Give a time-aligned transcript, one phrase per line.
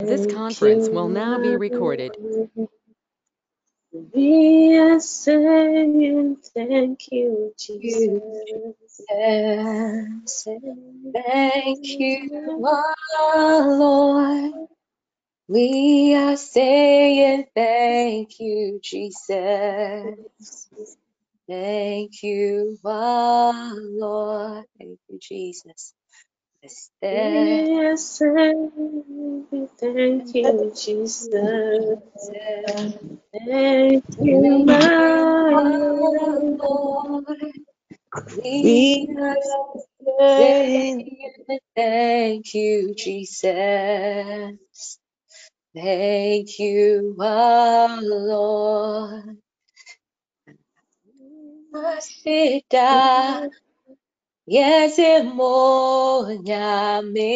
[0.00, 2.16] This conference will now be recorded.
[4.14, 8.22] We are saying thank you, Jesus.
[11.14, 14.68] Thank you, our Lord.
[15.48, 20.16] We are saying thank you, Jesus.
[21.48, 24.64] Thank you, our Lord.
[24.78, 25.94] Thank you, Jesus.
[27.02, 28.18] Yes,
[29.80, 32.00] thank you, Jesus.
[33.32, 35.50] Thank you, my
[36.60, 37.52] Lord.
[38.44, 39.08] We
[40.36, 41.34] say
[41.76, 44.58] thank you, Jesus.
[45.74, 49.38] Thank you, our Lord.
[51.72, 53.50] Masita
[54.48, 54.98] Yes,
[55.36, 57.34] mo nyame.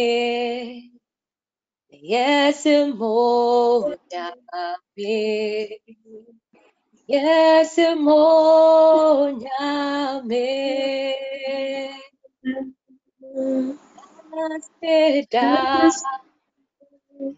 [1.91, 2.67] Yes,
[2.99, 3.17] mo
[4.13, 5.79] nyame.
[7.09, 8.23] Yes, mo
[9.43, 10.49] nyame.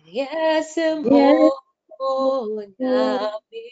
[0.05, 0.77] Yes,
[1.09, 1.25] mo
[2.81, 3.67] nyame.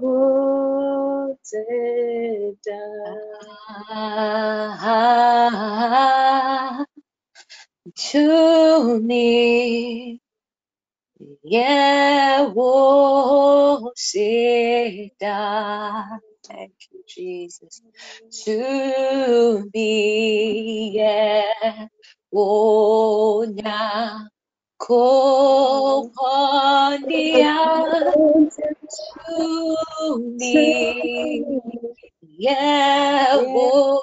[7.96, 10.20] to me,
[11.44, 12.48] yeah,
[16.46, 17.82] Thank you, Jesus.
[18.44, 21.88] To be, yeah,
[22.34, 24.20] oh, now.
[24.80, 26.12] Kokonia
[29.26, 31.44] to me,
[32.22, 34.02] yeah, you,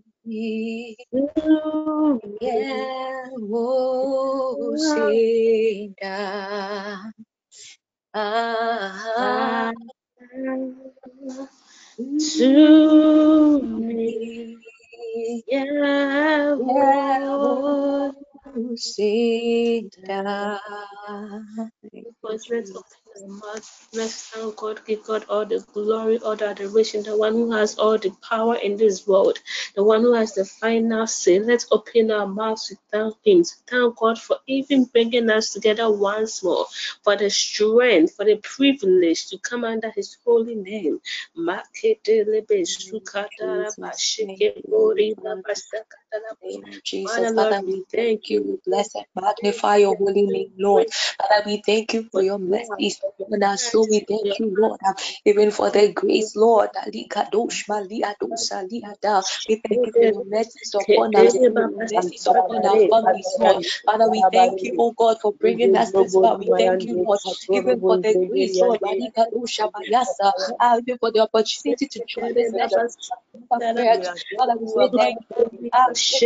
[0.25, 0.61] Yehosinda
[8.13, 9.71] Ah,
[12.19, 14.57] to me,
[23.15, 23.39] Yahweh.
[23.53, 27.51] Let's let's thank God, give God all the glory, all the adoration, the one who
[27.51, 29.39] has all the power in this world,
[29.75, 31.39] the one who has the final say.
[31.39, 35.91] Let's open our mouths to thank Him, to thank God for even bringing us together
[35.91, 36.65] once more,
[37.03, 41.01] for the strength, for the privilege to come under His holy name.
[46.83, 47.15] Jesus.
[47.15, 48.43] Father, Father, we thank you.
[48.43, 50.87] We bless and magnify your holy name, Lord.
[50.91, 53.39] Father, we thank you for your mercies upon.
[53.57, 54.93] So we thank you, Lord, uh,
[55.25, 56.69] even for the grace, Lord.
[56.75, 58.63] Adosa.
[59.47, 61.37] We thank you for your mercies upon us,
[61.85, 63.57] mercies upon our families, Lord.
[63.85, 66.37] Father, we thank you, oh God, for bringing us this far.
[66.39, 67.19] We thank you, Lord,
[67.51, 68.81] even for the grace, Lord.
[70.59, 72.51] Uh, even for the opportunity to join this.
[74.37, 75.71] Father, we thank you.
[75.73, 76.23] Ah, thank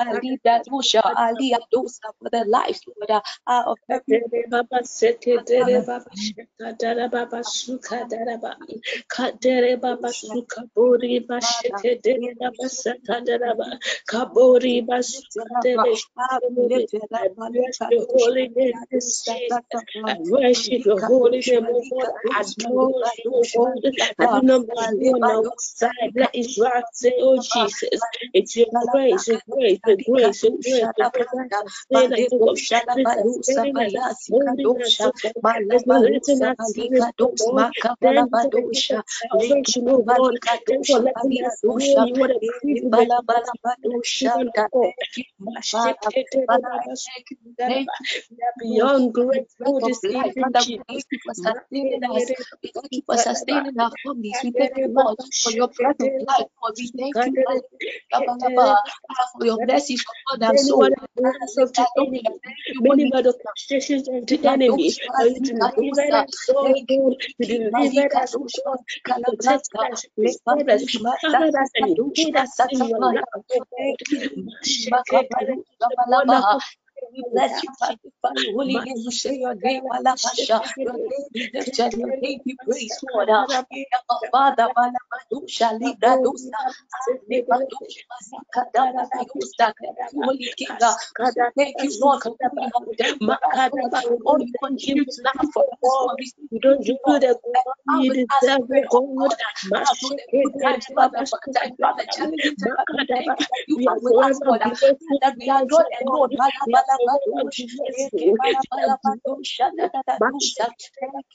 [0.00, 0.09] you.
[0.10, 0.18] We say thank you.
[0.18, 0.18] basakatara baba we say thank you for shekedere your coverage.
[0.18, 3.10] We say thank you, Ali Dadusha, Ali Adosa, for the lives, Lord,
[3.46, 8.66] uh, of every Kadere baba sekedere baba shekadara baba suka dara baba
[9.14, 11.80] kadere baba suka bori ba Father.
[11.80, 13.78] shekedere baba sakadara baba
[14.10, 16.88] kabori ba suka dere shekedere.
[17.14, 19.62] I bless your holy name this season.
[20.06, 21.84] I worship your holy name, oh.
[22.14, 23.84] I adore you, God.
[24.20, 26.12] I do not know you on our side.
[26.16, 31.08] Let Israel say, oh Jesus, it's your grace, your grace, your grace, your grace, your
[31.12, 32.58] grace that sustain us, oh God.
[32.92, 35.32] Please sustain us, holding us, oh God.
[35.68, 37.66] Please not letting us perish, oh God.
[38.00, 40.02] Thank you for the gift of salvation, oh
[40.46, 42.16] Thank you for letting us know you.
[42.16, 44.92] What a privilege it is to be the children of God.
[45.44, 46.12] Thank you, Father.
[46.46, 47.36] Father, I thank you.
[47.66, 48.06] Thank you.
[48.30, 50.34] We are beyond for the grateful breath of this life.
[50.36, 50.84] we Jesus.
[50.88, 52.32] thank you for sustaining us.
[52.62, 54.40] We thank you for sustaining our families.
[54.42, 56.46] We thank you, Lord, for your breath of life.
[56.62, 57.62] Lord, we thank you, Lord,
[58.12, 58.76] Ah,
[59.38, 60.80] for your mercies upon our Many soul.
[60.80, 62.22] were the plans of the enemy.
[62.44, 64.96] Thank you, Many Holy frustrations of the enemy.
[65.06, 67.16] But you delivered us, oh Thank you, God.
[67.38, 68.78] You delivered us, oh God.
[69.16, 70.28] You protected us, you
[70.70, 71.00] us, you
[71.56, 71.96] us, and you
[72.36, 73.96] us in your love, oh God.
[77.02, 77.14] You, Mashekete, Wonderful.
[77.14, 78.96] we bless you, magnify your ah, holy name.
[78.98, 80.62] Ah, we say your name, Malabasha.
[80.82, 83.30] Your name be lifted, your name be praised, Lord.
[83.30, 83.48] Our
[84.32, 86.62] Father, Malabadusha, Libra Dosa,
[87.30, 89.74] Libadusha, Mazika, Dabala, Yosta.
[89.80, 90.78] Thank you, Holy King.
[91.18, 93.92] We say thank you, Lord, for all you have done for us, Lord.
[94.02, 96.18] For all you continue to do for us, Lord.
[96.20, 97.22] We say You don't do Lord.
[97.22, 99.02] the And glory how you with deserve, pray, God.
[99.18, 99.34] God,
[99.84, 103.34] how through the good times, through the bad times, through the challenging times, we thank
[103.40, 104.16] you that you We are are with
[104.46, 104.62] Lord.
[104.80, 106.30] grateful That we are towards not you, alone.
[106.30, 106.32] God.
[106.36, 107.22] Bala, We Thank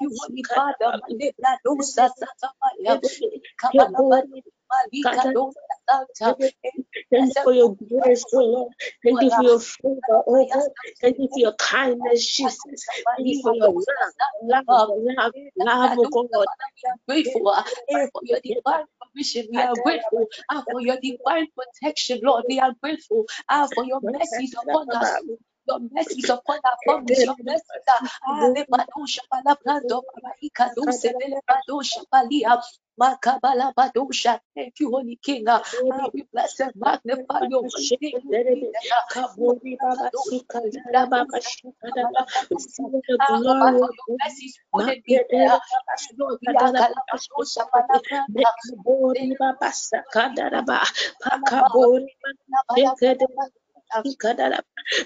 [0.02, 1.02] you, Holy Father.
[7.12, 8.74] Thank you for your grace, oh Lord.
[9.06, 10.70] Thank you for your favor, oh God.
[11.02, 12.86] Thank you for your kindness, Jesus.
[13.18, 16.48] Thank you for your love, love, love, love, oh God.
[16.84, 17.64] We are grateful uh,
[18.14, 19.48] for your divine provision.
[19.52, 22.46] We are grateful uh, for your divine protection, Lord.
[22.50, 25.22] We are grateful uh, for your mercies upon us.
[25.68, 27.86] Your mercies upon our families, your mercies.
[27.88, 32.60] uh, ah, lebadosha balabrando, baraikadose, belebadosha balia,
[33.00, 34.40] makabalabadosha.
[34.56, 35.48] Thank you, Holy King.
[35.50, 37.90] uh, ah, We bless and magnify your name.
[38.24, 39.08] who created us.
[39.12, 42.26] Kabori Baba Sukandara Baba Shikadaba.
[42.52, 43.90] Receive the Ah, oh,
[51.68, 52.08] glory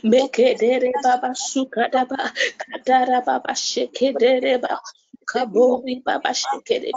[0.04, 2.32] Mekedere Baba Sukadaba
[2.62, 4.82] Kadara Baba Shikedere Baba
[5.34, 6.92] Kabori Baba Shikere.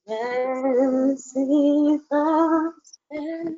[0.07, 3.57] Mercy comes and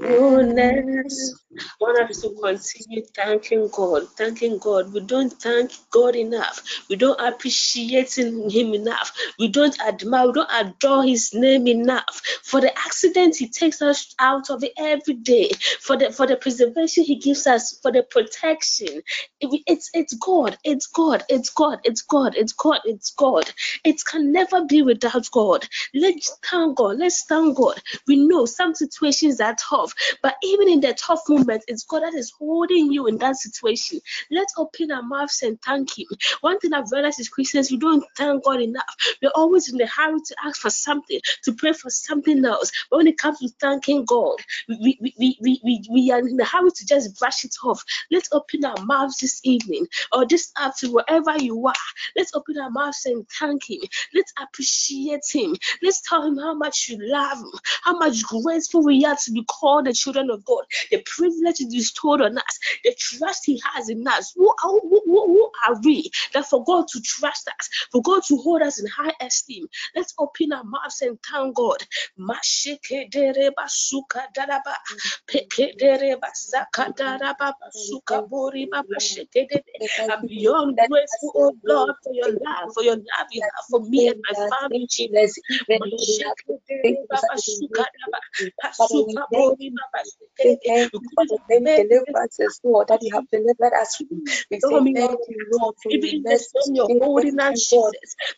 [0.00, 1.34] Goodness.
[1.80, 4.92] Want us to continue thanking God, thanking God.
[4.92, 6.62] We don't thank God enough.
[6.90, 9.12] We don't appreciate Him enough.
[9.38, 14.14] We don't admire, we don't adore His name enough for the accident He takes us
[14.20, 18.02] out of it every day, for the for the preservation He gives us, for the
[18.04, 19.02] protection.
[19.40, 23.50] It- it's it's God, it's God, it's God, it's God, it's God, it's God.
[23.84, 25.68] It can never be without God.
[25.94, 26.98] Let's thank God.
[26.98, 27.80] Let's thank God.
[28.06, 29.83] We know some situations are tough,
[30.22, 34.00] but even in the tough moments, it's God that is holding you in that situation.
[34.30, 36.06] Let's open our mouths and thank Him.
[36.40, 38.84] One thing I've realized is Christians, we don't thank God enough.
[39.22, 42.70] We're always in the hurry to ask for something, to pray for something else.
[42.90, 44.36] But when it comes to thanking God,
[44.68, 47.84] we, we, we, we, we, we are in the hurry to just brush it off.
[48.10, 51.74] Let's open our mouths this evening or this afternoon, wherever you are.
[52.16, 53.80] Let's open our mouths and thank Him.
[54.14, 55.56] Let's appreciate Him.
[55.82, 59.44] Let's tell Him how much you love Him, how much grateful we are to be
[59.44, 63.88] called the children of God, the privilege He bestowed on us, the trust He has
[63.88, 64.32] in us.
[64.36, 68.22] Who, are- who, who, who are we that for God to trust us, for God
[68.28, 69.66] to hold us in high esteem?
[69.96, 71.78] Let's open our mouths and thank God.
[72.18, 74.76] Mashiketereba sukadaraba,
[75.26, 79.62] peketereba sakadaraba, sukaboriba, shekedede.
[80.08, 84.08] I'm beyond grateful, oh God, for your love, for your love you have for me
[84.08, 85.38] and my family, Jesus.
[89.70, 90.52] We thank you for such a great Father, thank you.
[90.52, 94.22] Say thank you the many deliverances, Lord, that you have delivered us from.
[94.50, 96.48] We say thank you, Lord, for your mercy.
[96.74, 97.94] you're Say holding thank you, Lord.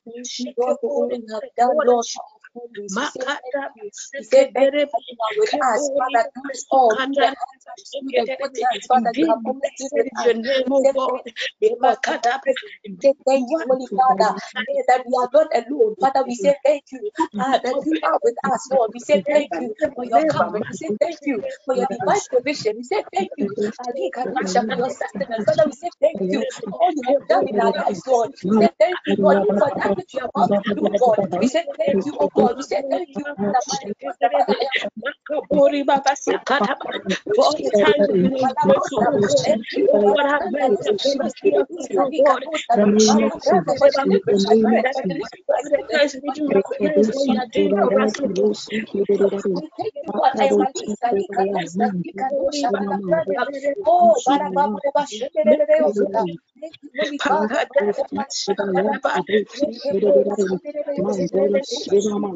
[0.06, 2.06] Thank you, Lord, for all you have done, Lord,
[2.57, 2.89] Lord, for.
[2.97, 3.09] We
[3.53, 3.91] thank you.
[4.19, 4.73] We say thank
[5.21, 9.13] that with us, Father, through all, through the hard times, through the good times, Father,
[9.17, 11.23] you have always with your name, We say God.
[11.25, 12.73] thank you, Lord, for your presence.
[12.87, 14.35] We say thank you, Holy Father,
[14.89, 15.97] that we are not alone.
[16.01, 18.91] Father, we say thank you ah, that you are with us, Lord.
[18.95, 20.65] We say thank you for your covering.
[20.69, 22.77] We say thank you for your divine provision.
[22.79, 25.45] We say thank you for your sustenance.
[25.47, 28.31] Father, we say thank you for all you have done in our lives, Lord.
[28.45, 31.19] We say thank you, Lord, for that which you are about to do, God.
[31.41, 32.46] We say thank you, oh God.
[32.47, 33.25] Thank you.
[33.37, 36.93] Father, Father, Makabori Baba Sakataba.
[37.35, 39.59] For all the times we've been ungrateful, oh God.
[40.17, 42.12] God, have mercy upon us, hear us, God.
[45.45, 48.37] For all the times we didn't recognize what you are doing for us, God.
[62.26, 62.36] we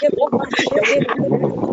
[0.00, 1.59] quebrou o cabelo.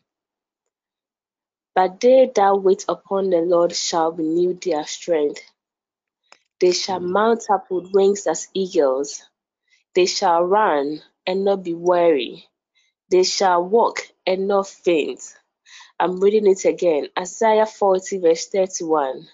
[1.76, 5.42] But they that wait upon the Lord shall renew their strength.
[6.62, 9.24] They shall mount up with wings as eagles.
[9.96, 12.48] They shall run and not be weary.
[13.12, 15.22] They shall walk and not faint.
[16.00, 17.10] I'm reading it again.
[17.18, 19.28] Isaiah 40, verse 31.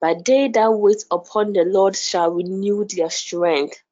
[0.00, 3.82] But they that wait upon the Lord shall renew their strength.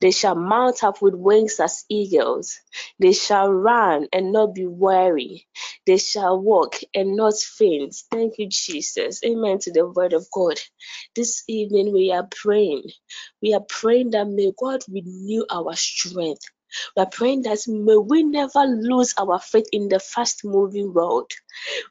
[0.00, 2.58] They shall mount up with wings as eagles.
[3.00, 5.46] They shall run and not be weary.
[5.86, 7.96] They shall walk and not faint.
[8.10, 9.20] Thank you, Jesus.
[9.24, 10.60] Amen to the word of God.
[11.16, 12.84] This evening we are praying.
[13.42, 16.42] We are praying that may God renew our strength.
[16.96, 21.30] We are praying that may we never lose our faith in the fast moving world.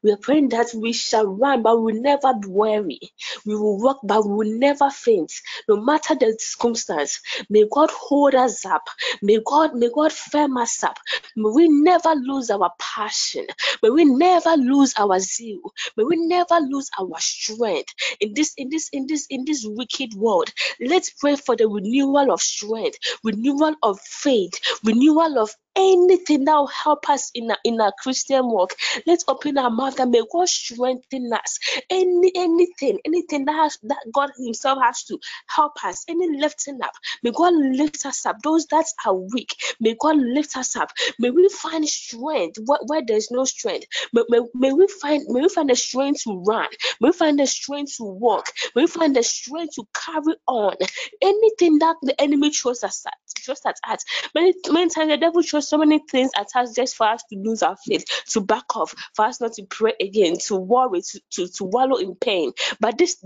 [0.04, 3.00] We are praying that we shall run, but we will never be weary.
[3.46, 5.34] We will walk, but we will never faint.
[5.68, 8.84] No matter the circumstance, may God hold us up.
[9.22, 10.98] May God, may God firm us up.
[11.36, 13.48] May we never lose our passion.
[13.84, 15.60] May we never lose our zeal.
[15.98, 20.14] May we never lose our strength in this, in this, in this, in this wicked
[20.16, 20.52] world.
[20.82, 26.68] Let's pray for the renewal of strength, renewal of faith, renewal of anything that will
[26.68, 28.76] help us in our, in our Christian walk.
[29.06, 31.60] Let's open our mouth and may God strengthen us.
[31.90, 36.06] Any anything, anything that has, that God Himself has to help us.
[36.08, 38.38] Any lifting up, may God lift us up.
[38.44, 40.90] Those that are weak, may God lift us up.
[41.20, 43.88] May we find strength where, where there's no strength.
[44.14, 46.68] May, may, may we find may we find the strength to run.
[47.02, 48.48] May we find the strength to walk.
[48.76, 50.76] May we find the strength to carry on.
[51.22, 54.04] Anything that the enemy throws us at, throws at us.
[54.34, 57.38] Many many times the devil throws so many things at us just for us to
[57.38, 61.22] lose our faith, to back off, for us not to pray again, to worry, to,
[61.32, 62.52] to, to wallow in pain.
[62.80, 63.24] But this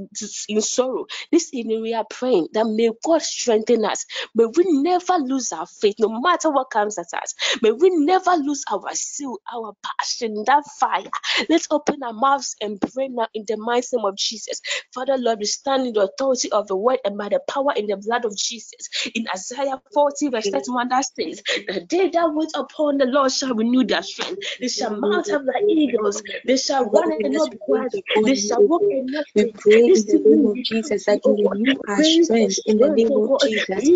[0.49, 4.05] in sorrow, this evening we are praying that may God strengthen us.
[4.35, 7.35] May we never lose our faith, no matter what comes at us.
[7.61, 11.03] May we never lose our zeal, our passion, that fire.
[11.49, 14.61] Let's open our mouths and pray now in the mighty name of Jesus.
[14.93, 17.87] Father Lord, we stand in the authority of the word and by the power in
[17.87, 18.89] the blood of Jesus.
[19.15, 23.31] In Isaiah 40, verse 31, that says, The day that that wait upon the Lord
[23.31, 24.41] shall renew their strength.
[24.59, 26.23] They shall mount up like eagles.
[26.45, 28.03] They shall run and not be weary.
[28.25, 29.55] They shall walk and not We faint.
[29.57, 33.15] pray in the name of Jesus pray, that you renew our strength in the name
[33.15, 33.91] oh of Jesus.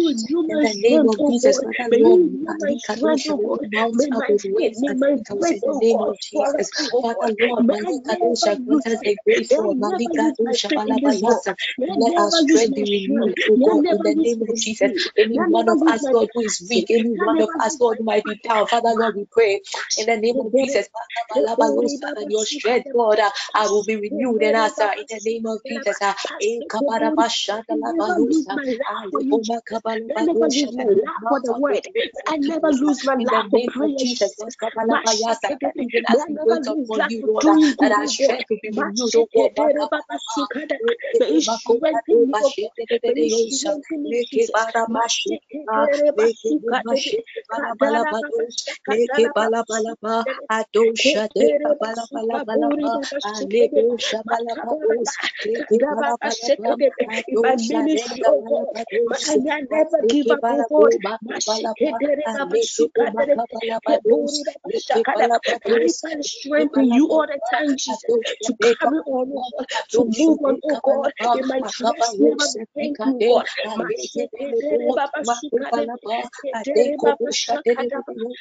[0.48, 1.76] In the name of oh Jesus, God.
[1.78, 3.60] Father Lord, renew my Malika strength, oh Dosha, may God.
[3.60, 6.72] we mount up with wings as eagles in the name of Jesus.
[7.02, 11.00] Father Lord, I Malika Dosha, grant us the grace, I never Malika Dosha, faith in
[11.02, 11.44] this world.
[11.44, 11.56] Balabayasa.
[11.78, 14.92] May I Let our strength be renewed, I God, in the name of Jesus.
[15.18, 18.23] Any one of us, Lord, who is weak, any one of us, Lord, my might
[18.24, 19.62] be down, Father Lord, we pray
[19.98, 20.88] in the name of Jesus,
[22.30, 25.98] your strength, uh, uh, will be renewed in us uh, in the name of Jesus.
[26.02, 26.82] uh, eh, ah,
[31.30, 31.82] for I the word.
[32.28, 33.60] I never uh, lose my love for
[33.98, 34.34] Jesus.
[35.06, 35.36] I uh,
[37.80, 39.50] oh strength will be renewed, oh eh,
[42.10, 42.26] oh
[48.22, 48.78] Kekemakokadobashedededeyosha, strengthen me, Jesus.
[48.90, 55.18] Lekebarabashekeba, Lekebumashekebalabalabadosha, Leke bala bala ba, adosha de kabala bala bala ba, alebosha bala bados,
[55.46, 56.78] leke bala bala ba,
[57.18, 58.68] adosha de ministry, oh kabala God,
[59.10, 60.92] may bados, I never give leke up, oh bala God.
[60.92, 62.00] bo baka bala ba,
[62.30, 66.26] aleke bo baka bala bados, leke May bala I bados, find
[66.58, 69.46] leke strength in you all the time, Jesus, to carry on, oh
[69.94, 71.14] to move on, oh God.
[71.34, 73.46] May my akaba trust never thank you, God.
[78.08, 78.36] You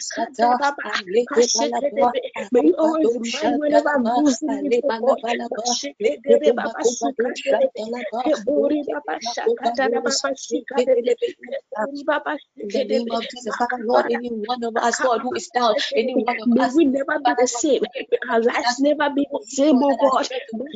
[12.62, 14.06] oh the name of Jesus, Lord,
[14.46, 17.82] one of us, who is down, any one of us, we never be the same.
[18.30, 20.28] our lives never be the same, oh God.
[20.54, 20.68] oh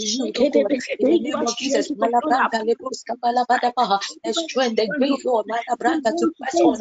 [1.59, 1.91] Jesus.
[4.25, 5.47] The strength, the oh grace, Lord,
[6.19, 6.81] to press on.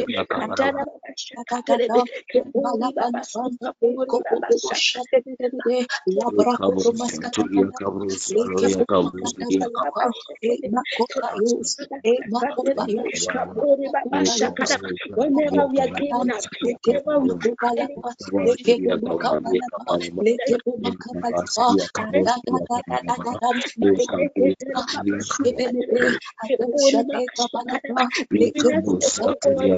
[27.54, 28.72] Balaba, Leke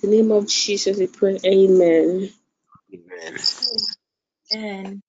[0.03, 1.39] In the name of Jesus, we pray.
[1.45, 2.29] Amen.
[2.93, 3.37] Amen.
[4.51, 5.01] And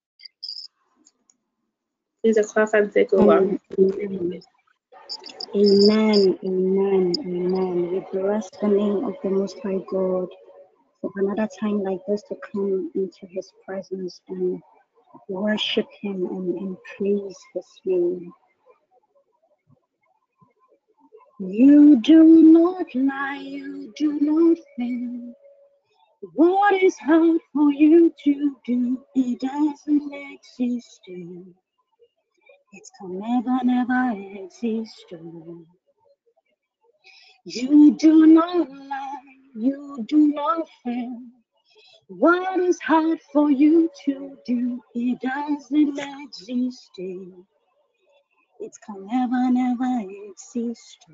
[2.22, 3.38] Please, the clap and take over.
[3.38, 3.60] Amen.
[5.54, 6.38] Amen.
[6.44, 7.14] Amen.
[7.20, 7.92] Amen.
[7.92, 10.28] We bless the name of the Most High God
[11.00, 14.60] for another time like this to come into His presence and
[15.28, 18.32] worship Him and, and praise His name.
[21.40, 25.34] You do not lie, you do not fail.
[26.34, 29.04] What is hard for you to do?
[29.14, 31.00] It doesn't exist.
[32.72, 34.12] It can never, never
[34.44, 35.06] exist.
[37.44, 39.22] You do not lie,
[39.56, 41.20] you do not fail.
[42.08, 44.80] What is hard for you to do?
[44.94, 46.90] It doesn't exist.
[46.98, 51.06] It can never, never exist.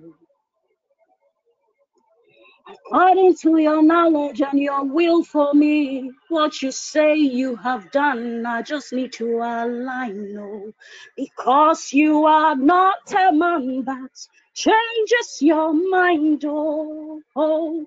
[2.66, 8.46] According to your knowledge and your will for me, what you say you have done,
[8.46, 10.34] I just need to align.
[10.34, 10.72] No,
[11.16, 14.10] because you are not a man that
[14.54, 16.44] changes your mind.
[16.46, 17.86] Oh, oh.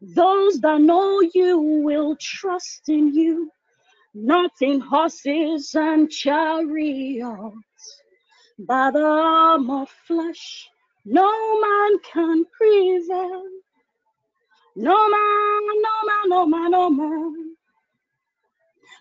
[0.00, 3.50] those that know you will trust in you,
[4.14, 8.02] not in horses and chariots,
[8.58, 10.68] by the arm of flesh.
[11.04, 13.44] No man can prevail.
[14.80, 17.56] No man, no man, no man, no man.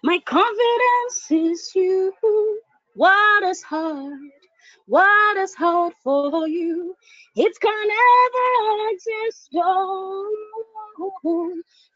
[0.03, 2.13] My confidence is you.
[2.95, 4.19] What is hard?
[4.87, 6.95] What is hard for you?
[7.37, 9.49] It can never exist.
[9.55, 10.35] Oh,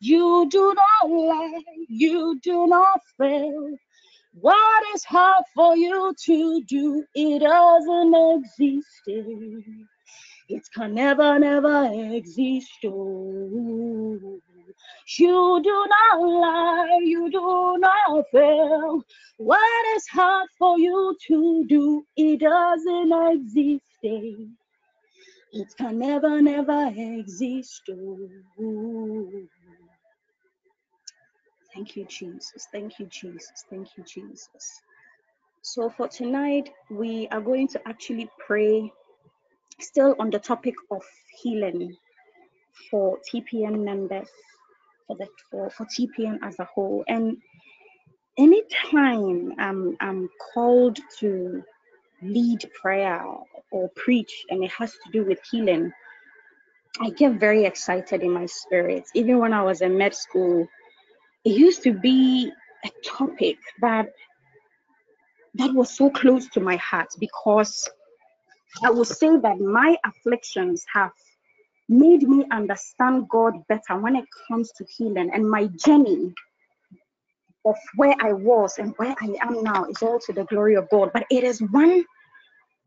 [0.01, 1.61] you do not lie.
[1.89, 3.75] You do not fail.
[4.35, 7.05] What is hard for you to do?
[7.15, 9.92] It doesn't exist.
[10.49, 12.71] It can never, never exist.
[12.86, 14.39] Oh,
[15.17, 19.03] you do not lie, you do not fail.
[19.38, 22.06] What is hard for you to do?
[22.17, 23.84] It doesn't exist.
[24.06, 24.45] eh.
[25.53, 27.84] It can never, never exist.
[27.91, 29.29] Oh.
[31.73, 32.67] Thank you, Jesus.
[32.71, 33.65] Thank you, Jesus.
[33.69, 34.82] Thank you, Jesus.
[35.62, 38.91] So for tonight, we are going to actually pray
[39.79, 41.03] still on the topic of
[41.41, 41.95] healing
[42.89, 44.29] for TPN members,
[45.07, 47.03] for the for, for TPN as a whole.
[47.07, 47.38] And
[48.38, 51.63] anytime I'm I'm called to
[52.21, 53.23] lead prayer
[53.71, 55.91] or preach and it has to do with healing,
[57.01, 59.03] I get very excited in my spirit.
[59.13, 60.67] Even when I was in med school,
[61.43, 62.51] it used to be
[62.86, 64.07] a topic that
[65.55, 67.88] that was so close to my heart because
[68.81, 71.12] I will say that my afflictions have
[71.89, 76.33] made me understand God better when it comes to healing and my journey
[77.65, 80.89] of where I was and where I am now is all to the glory of
[80.89, 81.12] God.
[81.13, 82.03] But it is one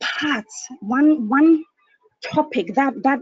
[0.01, 0.44] part,
[0.81, 1.64] one one
[2.22, 3.20] topic that that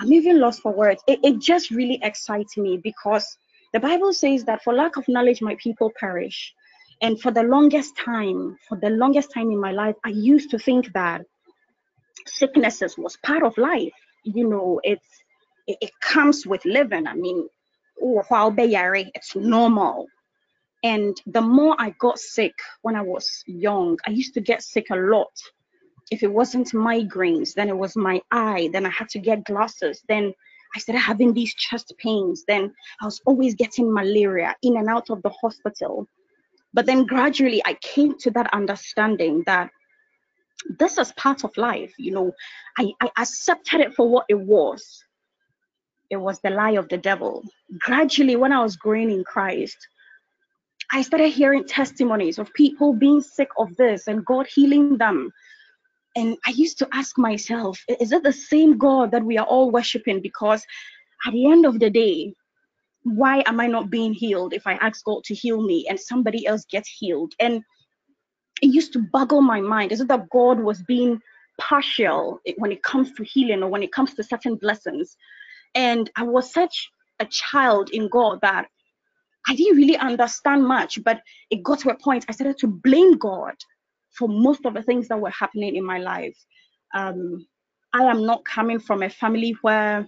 [0.00, 1.02] I'm even lost for words.
[1.06, 3.26] It, it just really excites me because
[3.72, 6.52] the Bible says that for lack of knowledge, my people perish.
[7.00, 10.58] And for the longest time, for the longest time in my life, I used to
[10.58, 11.22] think that
[12.26, 13.92] sicknesses was part of life.
[14.24, 15.06] You know, it's
[15.66, 17.06] it, it comes with living.
[17.06, 17.48] I mean,
[18.02, 18.22] oh,
[19.14, 20.06] it's normal.
[20.84, 24.86] And the more I got sick when I was young, I used to get sick
[24.90, 25.32] a lot.
[26.10, 28.68] If it wasn't migraines, then it was my eye.
[28.72, 30.02] Then I had to get glasses.
[30.08, 30.34] Then
[30.74, 32.44] I started having these chest pains.
[32.48, 36.08] Then I was always getting malaria in and out of the hospital.
[36.74, 39.70] But then gradually I came to that understanding that
[40.78, 41.92] this is part of life.
[41.98, 42.32] You know,
[42.78, 45.04] I, I accepted it for what it was.
[46.10, 47.42] It was the lie of the devil.
[47.78, 49.76] Gradually, when I was growing in Christ,
[50.92, 55.32] I started hearing testimonies of people being sick of this and God healing them.
[56.14, 59.70] And I used to ask myself, is it the same God that we are all
[59.70, 60.20] worshiping?
[60.20, 60.62] Because
[61.26, 62.34] at the end of the day,
[63.04, 66.46] why am I not being healed if I ask God to heal me and somebody
[66.46, 67.32] else gets healed?
[67.40, 67.62] And
[68.62, 69.92] it used to boggle my mind.
[69.92, 71.20] as it that God was being
[71.60, 75.16] partial when it comes to healing or when it comes to certain blessings?
[75.74, 78.66] And I was such a child in God that
[79.48, 81.20] I didn't really understand much, but
[81.50, 83.54] it got to a point I started to blame God
[84.10, 86.36] for most of the things that were happening in my life.
[86.94, 87.46] Um,
[87.92, 90.06] I am not coming from a family where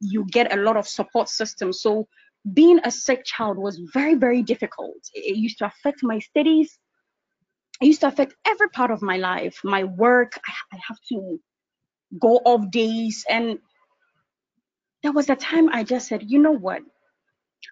[0.00, 1.72] you get a lot of support system.
[1.72, 2.06] So
[2.52, 4.96] being a sick child was very, very difficult.
[5.14, 6.78] It used to affect my studies.
[7.80, 10.38] It used to affect every part of my life, my work.
[10.46, 11.40] I, I have to
[12.20, 13.24] go off days.
[13.28, 13.58] And
[15.02, 16.82] there was a time I just said, you know what?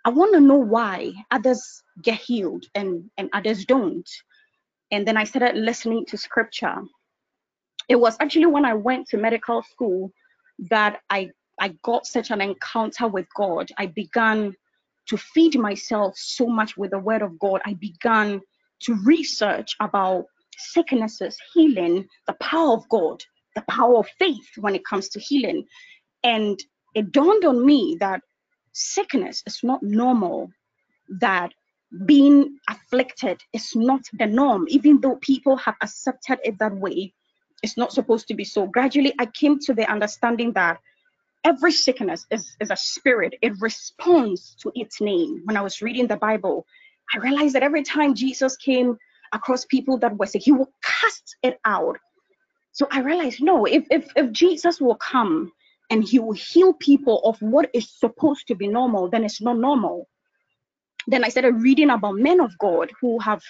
[0.04, 4.08] I want to know why others get healed and, and others don't.
[4.92, 6.76] And then I started listening to scripture.
[7.88, 10.12] It was actually when I went to medical school
[10.70, 11.30] that I
[11.60, 13.70] I got such an encounter with God.
[13.78, 14.54] I began
[15.08, 17.62] to feed myself so much with the word of God.
[17.66, 18.40] I began
[18.80, 20.24] to research about
[20.56, 23.22] sicknesses, healing, the power of God,
[23.54, 25.64] the power of faith when it comes to healing.
[26.24, 26.58] And
[26.94, 28.20] it dawned on me that
[28.72, 30.50] sickness is not normal,
[31.20, 31.52] that
[32.04, 37.14] being afflicted is not the norm, even though people have accepted it that way.
[37.62, 38.66] It's not supposed to be so.
[38.66, 40.78] Gradually, I came to the understanding that
[41.44, 45.42] every sickness is, is a spirit, it responds to its name.
[45.44, 46.66] When I was reading the Bible,
[47.14, 48.96] I realized that every time Jesus came
[49.32, 51.96] across people that were sick, he would cast it out.
[52.72, 55.52] So I realized no, if, if, if Jesus will come
[55.90, 59.58] and he will heal people of what is supposed to be normal, then it's not
[59.58, 60.08] normal.
[61.06, 63.42] Then I started reading about men of God who have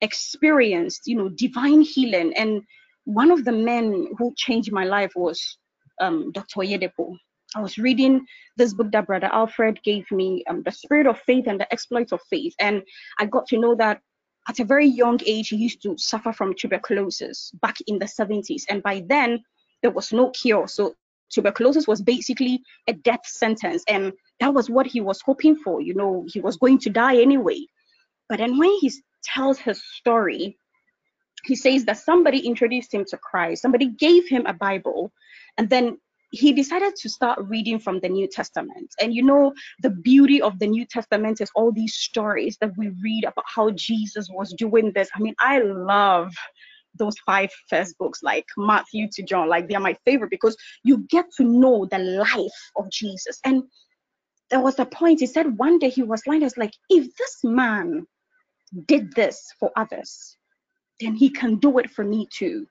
[0.00, 2.32] experienced, you know, divine healing.
[2.36, 2.62] And
[3.04, 5.58] one of the men who changed my life was
[6.00, 6.60] um, Dr.
[6.60, 7.16] Oyedepo.
[7.54, 8.26] I was reading
[8.56, 12.12] this book that Brother Alfred gave me, um, The Spirit of Faith and the Exploits
[12.12, 12.54] of Faith.
[12.58, 12.82] And
[13.18, 14.00] I got to know that
[14.48, 18.62] at a very young age, he used to suffer from tuberculosis back in the 70s.
[18.68, 19.42] And by then,
[19.82, 20.66] there was no cure.
[20.66, 20.94] So
[21.30, 23.84] tuberculosis was basically a death sentence.
[23.86, 25.80] And that was what he was hoping for.
[25.80, 27.66] You know, he was going to die anyway.
[28.28, 28.92] But then when he
[29.22, 30.56] tells his story,
[31.44, 35.12] he says that somebody introduced him to Christ, somebody gave him a Bible,
[35.58, 35.98] and then
[36.32, 38.94] he decided to start reading from the New Testament.
[39.00, 39.52] And you know,
[39.82, 43.70] the beauty of the New Testament is all these stories that we read about how
[43.70, 45.10] Jesus was doing this.
[45.14, 46.32] I mean, I love
[46.94, 51.06] those five first books, like Matthew to John, like they are my favorite because you
[51.10, 53.38] get to know the life of Jesus.
[53.44, 53.64] And
[54.50, 58.06] there was a point he said one day he was lying, like, if this man
[58.86, 60.36] did this for others,
[60.98, 62.66] then he can do it for me too.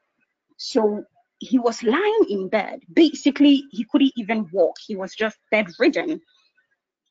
[0.57, 1.03] So
[1.41, 2.81] he was lying in bed.
[2.93, 4.75] Basically, he couldn't even walk.
[4.85, 6.21] He was just bedridden.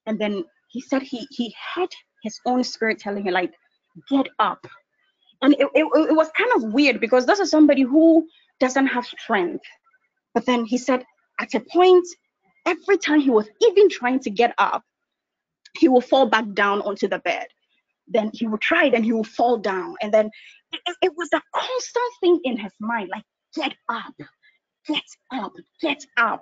[0.07, 1.89] And then he said he he had
[2.23, 3.53] his own spirit telling him like,
[4.09, 4.65] get up.
[5.43, 8.29] And it, it, it was kind of weird because this is somebody who
[8.61, 9.65] doesn't have strength.
[10.33, 11.05] But then he said
[11.41, 12.07] at a point,
[12.67, 14.85] every time he was even trying to get up,
[15.77, 17.47] he will fall back down onto the bed.
[18.07, 19.97] Then he would try it and he will fall down.
[20.03, 20.31] And then
[20.73, 23.25] it, it was a constant thing in his mind, like
[23.55, 24.15] get up,
[24.87, 26.41] get up, get up.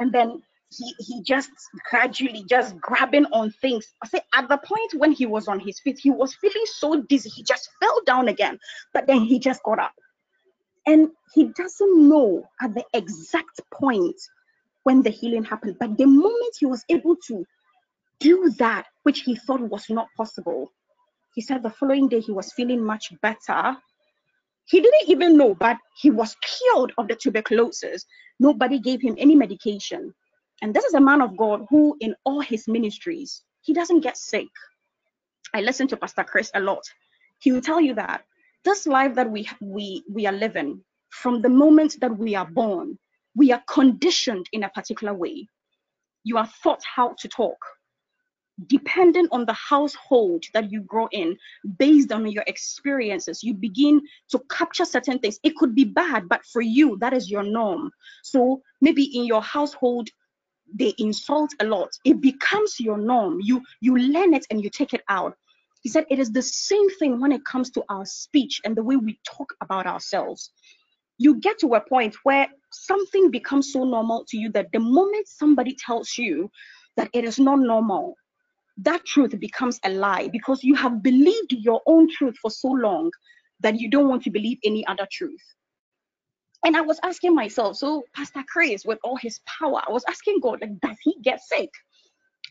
[0.00, 1.50] And then he he just
[1.90, 3.86] gradually just grabbing on things.
[4.02, 7.02] I say at the point when he was on his feet, he was feeling so
[7.02, 8.58] dizzy, he just fell down again.
[8.94, 9.92] But then he just got up.
[10.86, 14.16] And he doesn't know at the exact point
[14.82, 15.76] when the healing happened.
[15.78, 17.44] But the moment he was able to
[18.18, 20.72] do that, which he thought was not possible,
[21.34, 23.76] he said the following day he was feeling much better
[24.66, 28.04] he didn't even know, but he was cured of the tuberculosis.
[28.40, 30.14] Nobody gave him any medication.
[30.62, 34.16] And this is a man of God who, in all his ministries, he doesn't get
[34.16, 34.48] sick.
[35.54, 36.82] I listen to Pastor Chris a lot.
[37.40, 38.24] He will tell you that
[38.64, 42.98] this life that we we we are living, from the moment that we are born,
[43.34, 45.46] we are conditioned in a particular way.
[46.24, 47.58] You are taught how to talk
[48.66, 51.36] depending on the household that you grow in,
[51.78, 54.00] based on your experiences, you begin
[54.30, 55.38] to capture certain things.
[55.42, 57.90] It could be bad, but for you, that is your norm.
[58.22, 60.08] So maybe in your household,
[60.74, 61.90] they insult a lot.
[62.04, 63.40] It becomes your norm.
[63.40, 65.36] You you learn it and you take it out.
[65.82, 68.82] He said it is the same thing when it comes to our speech and the
[68.82, 70.50] way we talk about ourselves.
[71.18, 75.28] You get to a point where something becomes so normal to you that the moment
[75.28, 76.50] somebody tells you
[76.96, 78.16] that it is not normal,
[78.84, 83.10] that truth becomes a lie because you have believed your own truth for so long
[83.60, 85.42] that you don't want to believe any other truth.
[86.64, 90.40] And I was asking myself, so Pastor Chris, with all his power, I was asking
[90.42, 91.70] God, like, does he get sick?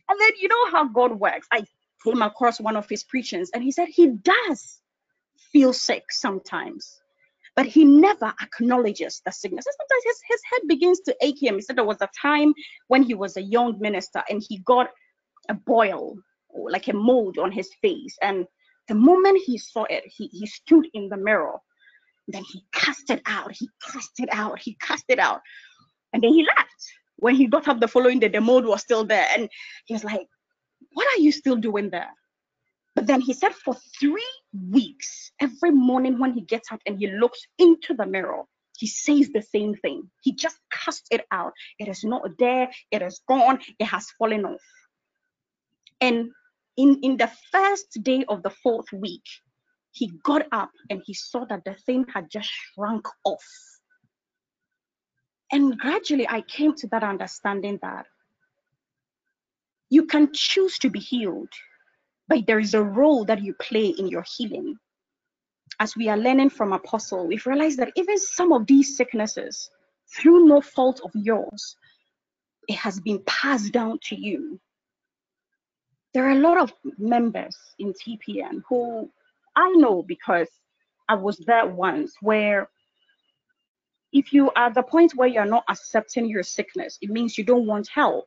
[0.09, 1.47] And then you know how God works.
[1.51, 1.65] I
[2.03, 4.81] came across one of his preachings and he said he does
[5.51, 7.01] feel sick sometimes,
[7.55, 9.65] but he never acknowledges the sickness.
[9.65, 11.55] And sometimes his, his head begins to ache him.
[11.55, 12.53] He said there was a time
[12.87, 14.89] when he was a young minister and he got
[15.49, 16.15] a boil
[16.49, 18.17] or like a mold on his face.
[18.21, 18.45] And
[18.87, 21.53] the moment he saw it, he, he stood in the mirror
[22.29, 23.53] Then he cast it out.
[23.53, 24.59] He cast it out.
[24.59, 25.41] He cast it out.
[26.13, 26.71] And then he left.
[27.17, 29.27] When he got up the following day, the mold was still there.
[29.37, 29.49] And
[29.85, 30.27] he was like,
[30.93, 32.09] What are you still doing there?
[32.95, 34.27] But then he said, For three
[34.71, 38.43] weeks, every morning when he gets up and he looks into the mirror,
[38.77, 40.03] he says the same thing.
[40.23, 41.53] He just casts it out.
[41.79, 42.69] It is not there.
[42.91, 43.59] It is gone.
[43.79, 44.61] It has fallen off.
[46.01, 46.31] And
[46.77, 49.23] in, in the first day of the fourth week,
[49.91, 53.45] he got up and he saw that the thing had just shrunk off.
[55.51, 58.05] And gradually, I came to that understanding that
[59.89, 61.49] you can choose to be healed,
[62.29, 64.77] but there is a role that you play in your healing.
[65.79, 69.69] As we are learning from Apostle, we've realized that even some of these sicknesses,
[70.15, 71.75] through no fault of yours,
[72.69, 74.59] it has been passed down to you.
[76.13, 79.09] There are a lot of members in TPN who
[79.55, 80.49] I know because
[81.07, 82.69] I was there once where
[84.11, 87.45] if you are at the point where you're not accepting your sickness, it means you
[87.45, 88.25] don't want help.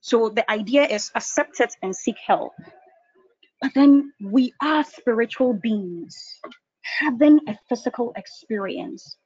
[0.00, 2.52] So the idea is accept it and seek help.
[3.60, 6.16] But then we are spiritual beings
[7.00, 9.16] having a physical experience.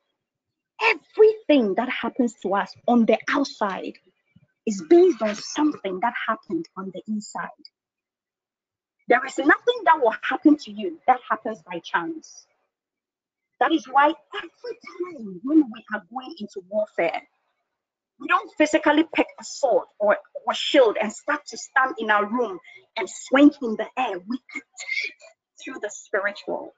[0.83, 3.95] Everything that happens to us on the outside
[4.67, 7.49] is based on something that happened on the inside.
[9.09, 12.47] There is nothing that will happen to you that happens by chance.
[13.61, 14.79] That is why every
[15.17, 17.23] time when we are going into warfare,
[18.19, 22.27] we don't physically pick a sword or, or shield and start to stand in our
[22.27, 22.59] room
[22.97, 24.19] and swing in the air.
[24.19, 25.17] We attack
[25.63, 26.73] through the spiritual.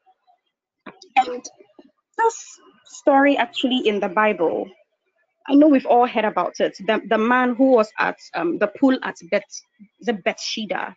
[1.17, 1.45] And
[2.17, 4.69] this story actually in the Bible,
[5.49, 6.77] I know we've all heard about it.
[6.79, 9.43] The, the man who was at um, the pool at Beth,
[10.01, 10.95] the Bethesda,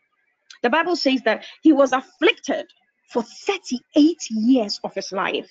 [0.62, 2.66] the Bible says that he was afflicted
[3.12, 5.49] for 38 years of his life.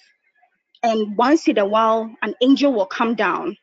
[0.82, 3.56] And once in a while, an angel will come down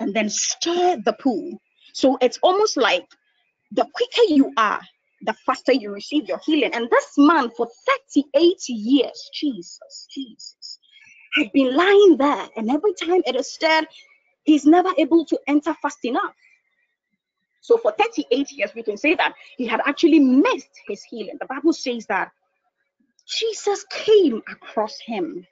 [0.00, 1.60] and then stir the pool.
[1.92, 3.06] So it's almost like
[3.72, 4.80] the quicker you are,
[5.22, 6.72] the faster you receive your healing.
[6.74, 7.68] And this man, for
[8.12, 10.78] 38 years, Jesus, Jesus,
[11.34, 12.48] had been lying there.
[12.56, 13.86] And every time it is stirred,
[14.44, 16.34] he's never able to enter fast enough.
[17.60, 21.38] So for 38 years, we can say that he had actually missed his healing.
[21.40, 22.30] The Bible says that
[23.26, 25.46] Jesus came across him.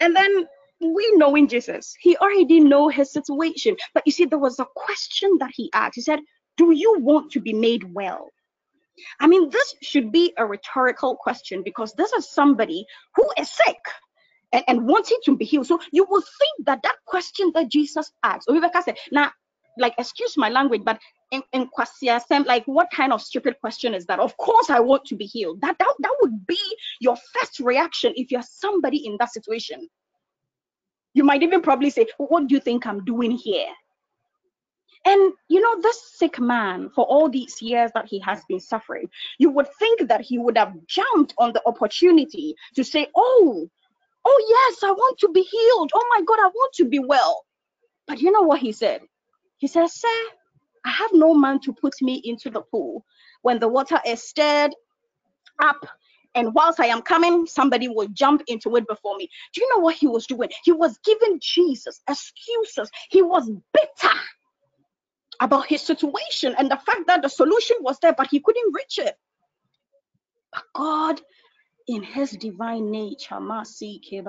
[0.00, 0.46] And then
[0.80, 3.76] we knowing Jesus, he already know his situation.
[3.94, 5.94] But you see, there was a question that he asked.
[5.94, 6.20] He said,
[6.58, 8.30] Do you want to be made well?
[9.20, 12.84] I mean, this should be a rhetorical question because this is somebody
[13.16, 13.78] who is sick
[14.52, 15.66] and, and wanting to be healed.
[15.66, 19.30] So you will think that that question that Jesus asked, or Rebecca said, now
[19.78, 20.98] like excuse my language but
[21.30, 24.20] in, in Kwasiasem, like what kind of stupid question is that?
[24.20, 25.60] Of course i want to be healed.
[25.62, 26.60] That, that that would be
[27.00, 29.88] your first reaction if you're somebody in that situation.
[31.14, 33.68] You might even probably say what do you think i'm doing here?
[35.04, 39.08] And you know this sick man for all these years that he has been suffering
[39.38, 43.68] you would think that he would have jumped on the opportunity to say oh
[44.24, 47.44] oh yes i want to be healed oh my god i want to be well
[48.06, 49.00] but you know what he said
[49.62, 50.08] he says, Sir,
[50.84, 53.04] I have no man to put me into the pool
[53.42, 54.74] when the water is stirred
[55.62, 55.86] up.
[56.34, 59.28] And whilst I am coming, somebody will jump into it before me.
[59.54, 60.50] Do you know what he was doing?
[60.64, 62.90] He was giving Jesus excuses.
[63.08, 64.16] He was bitter
[65.38, 68.98] about his situation and the fact that the solution was there, but he couldn't reach
[68.98, 69.14] it.
[70.52, 71.20] But God,
[71.88, 74.22] in his divine nature, if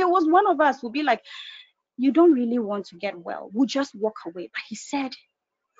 [0.00, 1.22] it was one of us, would be like,
[1.96, 3.50] you don't really want to get well.
[3.52, 4.50] We'll just walk away.
[4.52, 5.12] But he said,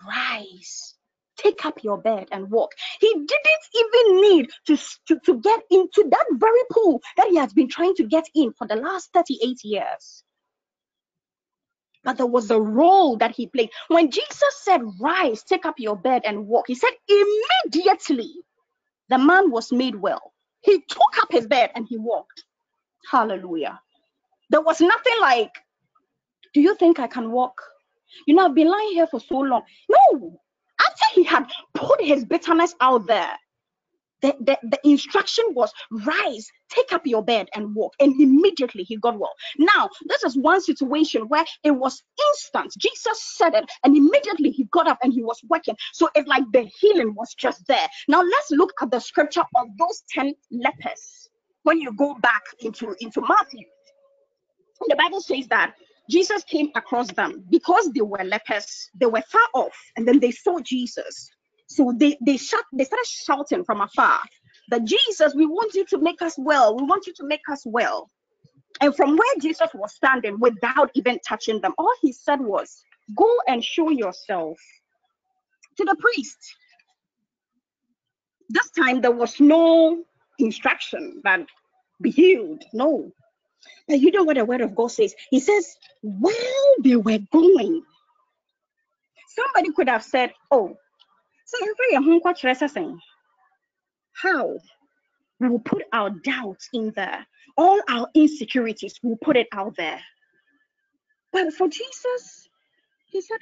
[0.07, 0.95] rise,
[1.37, 2.73] take up your bed and walk.
[3.01, 3.29] He didn't
[3.75, 4.77] even need to,
[5.09, 8.53] to, to get into that very pool that he has been trying to get in
[8.53, 10.25] for the last 38 years.
[12.03, 13.71] But there was a role that he played.
[13.89, 18.33] When Jesus said, Rise, take up your bed and walk, he said, Immediately
[19.11, 20.33] the man was made well.
[20.63, 22.45] He took up his bed and he walked.
[23.11, 23.81] Hallelujah.
[24.51, 25.53] There was nothing like
[26.53, 27.61] do you think I can walk?
[28.27, 29.63] You know, I've been lying here for so long.
[29.89, 30.41] No,
[30.81, 33.33] after he had put his bitterness out there,
[34.23, 37.95] the, the, the instruction was rise, take up your bed and walk.
[38.01, 39.35] And immediately he got well.
[39.59, 42.73] Now, this is one situation where it was instant.
[42.79, 45.77] Jesus said it, and immediately he got up and he was working.
[45.93, 47.89] So it's like the healing was just there.
[48.09, 51.29] Now let's look at the scripture of those 10 lepers.
[51.63, 53.67] When you go back into, into Matthew,
[54.89, 55.75] the Bible says that
[56.09, 58.91] Jesus came across them because they were lepers.
[58.95, 61.31] They were far off, and then they saw Jesus.
[61.71, 64.19] So they they shut they started shouting from afar,
[64.71, 66.77] that Jesus, we want you to make us well.
[66.77, 68.11] We want you to make us well.
[68.81, 72.83] And from where Jesus was standing without even touching them, all he said was,
[73.15, 74.59] Go and show yourself
[75.77, 76.39] to the priest.
[78.49, 80.03] This time there was no
[80.41, 81.47] instruction that
[82.03, 82.65] be healed.
[82.73, 83.13] No.
[83.87, 85.15] But you know what the word of God says?
[85.31, 87.83] He says, while they were going,
[89.29, 90.77] somebody could have said, Oh,
[94.13, 94.59] how?
[95.41, 97.27] We will put our doubts in there.
[97.57, 100.01] All our insecurities, we'll put it out there.
[101.33, 102.49] But for Jesus,
[103.07, 103.39] he said,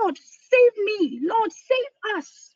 [0.00, 1.20] Lord, save me.
[1.22, 2.54] Lord, save us.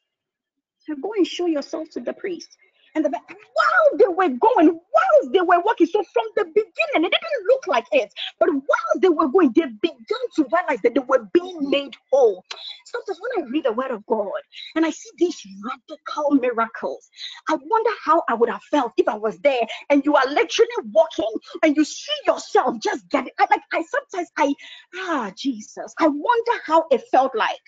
[0.81, 2.57] So go and show yourself to the priest.
[2.97, 7.13] And the, while they were going, while they were walking, so from the beginning, it
[7.13, 11.01] didn't look like it, but while they were going, they began to realize that they
[11.01, 12.43] were being made whole.
[12.87, 14.41] Sometimes when I read the word of God
[14.77, 17.11] and I see these radical miracles,
[17.51, 20.71] I wonder how I would have felt if I was there and you are literally
[20.91, 21.31] walking
[21.63, 24.55] and you see yourself just getting I, like I sometimes I
[24.97, 27.61] ah Jesus, I wonder how it felt like.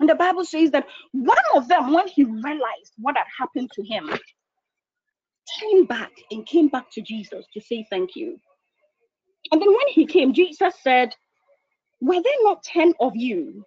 [0.00, 3.82] And the Bible says that one of them, when he realized what had happened to
[3.82, 4.10] him,
[5.60, 8.38] came back and came back to Jesus to say thank you.
[9.52, 11.14] And then when he came, Jesus said,
[12.00, 13.64] Were there not 10 of you?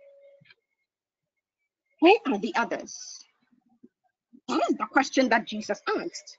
[1.99, 3.25] Where are the others?
[4.47, 6.37] That is the question that Jesus asked.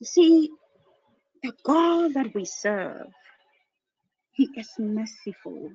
[0.00, 0.50] You see,
[1.42, 3.08] the God that we serve,
[4.32, 5.70] He is merciful.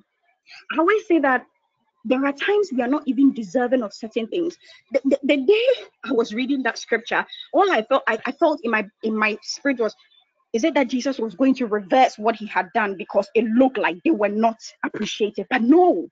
[0.72, 1.46] I always say that
[2.04, 4.56] there are times we are not even deserving of certain things.
[4.92, 5.66] The, the, the day
[6.04, 9.38] I was reading that scripture, all I felt I, I felt in my in my
[9.42, 9.94] spirit was,
[10.52, 13.78] is it that Jesus was going to reverse what he had done because it looked
[13.78, 15.46] like they were not appreciated?
[15.50, 16.08] But no.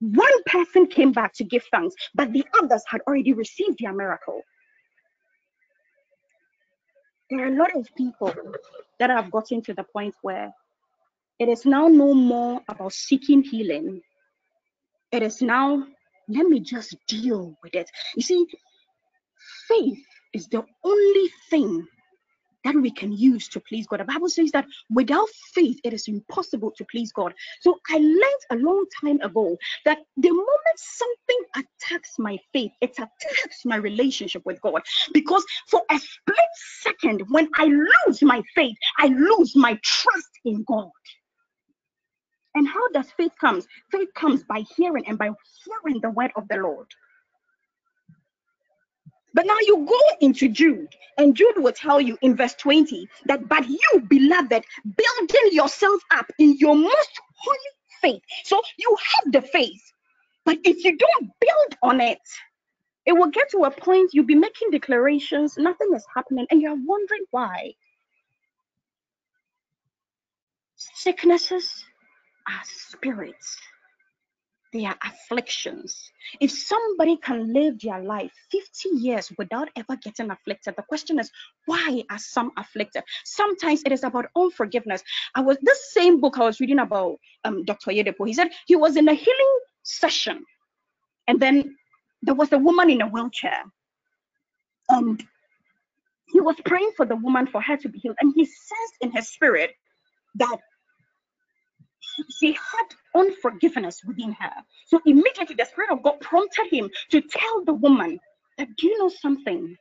[0.00, 4.40] One person came back to give thanks, but the others had already received their miracle.
[7.28, 8.32] There are a lot of people
[8.98, 10.52] that have gotten to the point where
[11.38, 14.00] it is now no more about seeking healing
[15.12, 15.84] it is now,
[16.28, 17.90] let me just deal with it.
[18.14, 18.46] You see,
[19.68, 21.86] faith is the only thing
[22.64, 24.00] that we can use to please God.
[24.00, 27.32] The Bible says that without faith, it is impossible to please God.
[27.60, 32.90] So I learned a long time ago that the moment something attacks my faith, it
[32.90, 34.82] attacks my relationship with God.
[35.12, 36.36] Because for a split
[36.82, 40.90] second, when I lose my faith, I lose my trust in God.
[42.54, 43.66] And how does faith comes?
[43.90, 45.30] Faith comes by hearing and by
[45.64, 46.88] hearing the word of the Lord.
[49.32, 53.48] But now you go into Jude, and Jude will tell you in verse 20 that,
[53.48, 57.58] but you, beloved, building yourself up in your most holy
[58.02, 58.22] faith.
[58.44, 59.80] So you have the faith,
[60.44, 62.18] but if you don't build on it,
[63.06, 66.74] it will get to a point you'll be making declarations, nothing is happening, and you're
[66.74, 67.74] wondering why.
[70.76, 71.84] Sicknesses,
[72.50, 73.56] are spirits.
[74.72, 76.10] They are afflictions.
[76.40, 81.30] If somebody can live their life 50 years without ever getting afflicted, the question is,
[81.66, 83.02] why are some afflicted?
[83.24, 85.02] Sometimes it is about unforgiveness.
[85.34, 87.90] I was this same book I was reading about um, Dr.
[87.90, 88.26] Oyedepo.
[88.26, 90.44] He said he was in a healing session,
[91.26, 91.76] and then
[92.22, 93.64] there was a woman in a wheelchair,
[94.88, 95.20] and
[96.28, 98.16] he was praying for the woman for her to be healed.
[98.20, 99.72] And he sensed in his spirit
[100.36, 100.58] that
[102.38, 104.52] she had unforgiveness within her.
[104.86, 108.18] So immediately the Spirit of God prompted him to tell the woman
[108.58, 109.76] that, do you know something?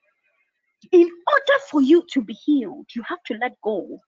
[0.91, 3.99] In order for you to be healed, you have to let go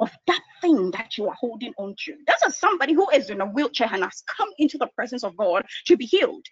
[0.00, 2.14] of that thing that you are holding on to.
[2.26, 5.36] This is somebody who is in a wheelchair and has come into the presence of
[5.36, 6.44] God to be healed.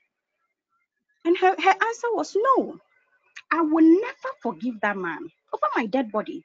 [1.25, 2.79] And her, her answer was no.
[3.53, 5.21] I will never forgive that man
[5.55, 6.45] over my dead body.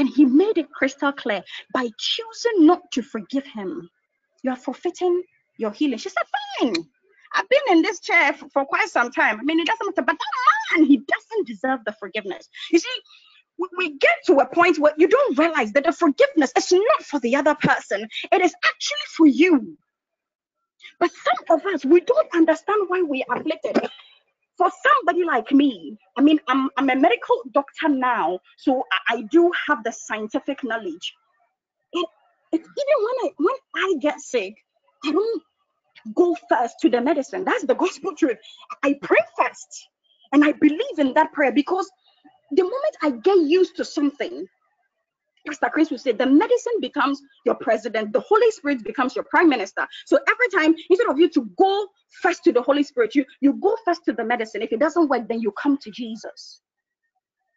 [0.00, 1.44] And he made it crystal clear
[1.74, 3.90] by choosing not to forgive him,
[4.42, 5.22] you are forfeiting
[5.58, 5.98] your healing.
[5.98, 6.22] She said,
[6.58, 6.74] Fine.
[7.34, 9.38] I've been in this chair for, for quite some time.
[9.38, 12.48] I mean, it doesn't matter, but that man, he doesn't deserve the forgiveness.
[12.72, 12.88] You see,
[13.58, 17.02] we, we get to a point where you don't realize that the forgiveness is not
[17.02, 19.76] for the other person, it is actually for you.
[20.98, 23.76] But some of us, we don't understand why we are afflicted
[24.60, 29.22] for somebody like me, I mean, I'm, I'm a medical doctor now, so I, I
[29.32, 31.14] do have the scientific knowledge.
[32.52, 32.64] Even
[33.06, 34.54] when I when I get sick,
[35.06, 35.42] I don't
[36.14, 37.44] go first to the medicine.
[37.44, 38.38] That's the gospel truth.
[38.84, 39.88] I pray first,
[40.32, 41.90] and I believe in that prayer because
[42.52, 44.46] the moment I get used to something,
[45.46, 49.48] Pastor Chris would say the medicine becomes your president, the Holy Spirit becomes your prime
[49.48, 49.86] minister.
[50.06, 51.88] So every time, instead of you to go
[52.22, 54.62] first to the Holy Spirit, you, you go first to the medicine.
[54.62, 56.60] If it doesn't work, then you come to Jesus.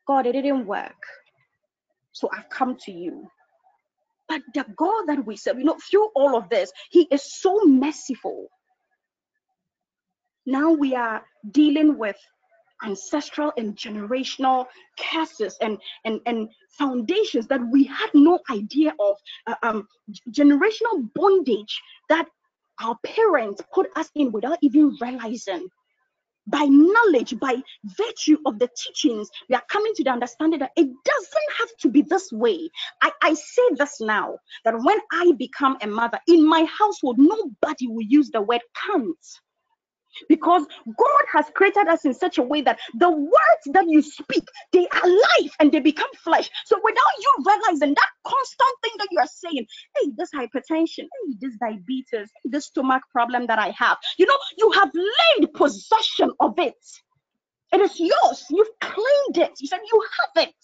[0.08, 1.02] God, it didn't work.
[2.14, 3.28] So I've come to you.
[4.28, 7.62] But the God that we serve, you know, through all of this, He is so
[7.66, 8.48] merciful.
[10.46, 12.18] Now we are dealing with
[12.84, 14.66] ancestral and generational
[15.00, 19.18] curses and and and foundations that we had no idea of
[19.48, 19.88] uh, um
[20.32, 22.28] generational bondage that
[22.82, 25.68] our parents put us in without even realizing.
[26.48, 27.56] By knowledge by
[27.86, 31.90] virtue of the teachings we are coming to the understanding that it doesn't have to
[31.90, 32.70] be this way.
[33.02, 37.88] I i say this now that when i become a mother in my household nobody
[37.88, 39.26] will use the word can't
[40.30, 44.44] because God has created us in such a way that the words that you speak
[44.72, 46.50] they are life and they become flesh.
[46.66, 49.66] So without you realizing that constant thing that you are saying,
[49.98, 54.72] hey, this hypertension, hey, this diabetes, this stomach problem that I have, you know, you
[54.72, 56.76] have laid possession of it.
[57.72, 58.46] It is yours.
[58.50, 59.52] You've claimed it.
[59.60, 60.56] You said you have it.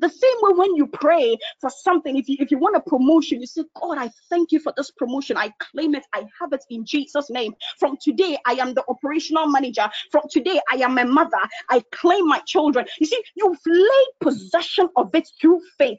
[0.00, 3.40] The same way when you pray for something, if you if you want a promotion,
[3.40, 5.36] you say, God, I thank you for this promotion.
[5.36, 6.04] I claim it.
[6.14, 7.54] I have it in Jesus' name.
[7.78, 9.88] From today, I am the operational manager.
[10.10, 11.40] From today, I am a mother.
[11.68, 12.86] I claim my children.
[13.00, 15.98] You see, you've laid possession of it through faith.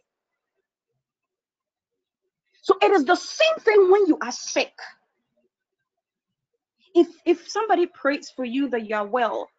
[2.62, 4.74] So it is the same thing when you are sick.
[6.94, 9.50] If if somebody prays for you that you are well,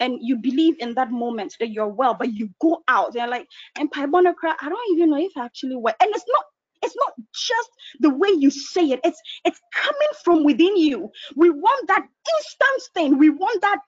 [0.00, 3.46] and you believe in that moment that you're well, but you go out, they're like,
[3.78, 5.94] and I don't even know if I actually well.
[6.00, 6.44] And it's not
[6.82, 7.70] it's not just
[8.00, 12.82] the way you say it it's it's coming from within you we want that instant
[12.94, 13.78] thing we want that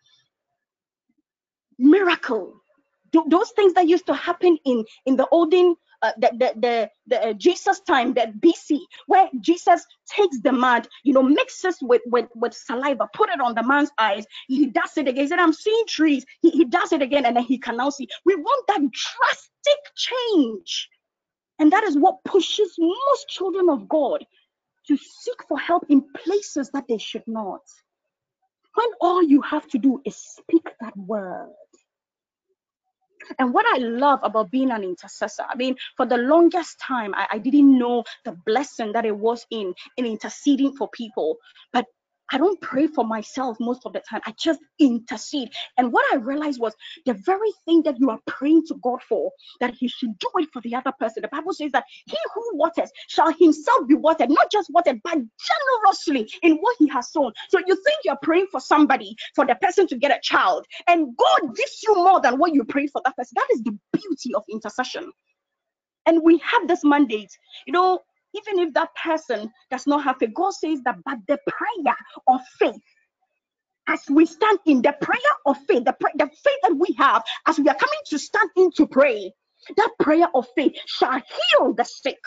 [1.79, 2.55] miracle
[3.29, 7.29] those things that used to happen in in the olden uh, the the the, the
[7.29, 12.27] uh, Jesus time, that BC, where Jesus takes the mud, you know, mixes with with
[12.35, 14.27] with saliva, put it on the man's eyes.
[14.49, 15.25] He does it again.
[15.25, 17.91] He said, "I'm seeing trees." He, he does it again, and then he can now
[17.91, 18.09] see.
[18.25, 20.89] We want that drastic change,
[21.59, 24.25] and that is what pushes most children of God
[24.89, 27.63] to seek for help in places that they should not.
[28.75, 31.53] When all you have to do is speak that word
[33.39, 37.27] and what I love about being an intercessor, I mean, for the longest time, I,
[37.33, 41.39] I didn't know the blessing that it was in in interceding for people.
[41.73, 41.87] But
[42.31, 44.21] I don't pray for myself most of the time.
[44.25, 45.51] I just intercede.
[45.77, 49.31] And what I realized was the very thing that you are praying to God for,
[49.61, 51.23] that He should do it for the other person.
[51.23, 55.15] The Bible says that he who waters shall himself be watered, not just watered, but
[55.15, 57.33] generously in what he has sown.
[57.49, 61.17] So you think you're praying for somebody, for the person to get a child, and
[61.17, 63.35] God gives you more than what you pray for that person.
[63.37, 65.11] That is the beauty of intercession.
[66.07, 67.31] And we have this mandate.
[67.67, 68.01] You know,
[68.35, 71.97] even if that person does not have faith, God says that, but the prayer
[72.29, 72.81] of faith,
[73.89, 77.59] as we stand in the prayer of faith, the, the faith that we have, as
[77.59, 79.33] we are coming to stand in to pray,
[79.77, 82.19] that prayer of faith shall heal the sick.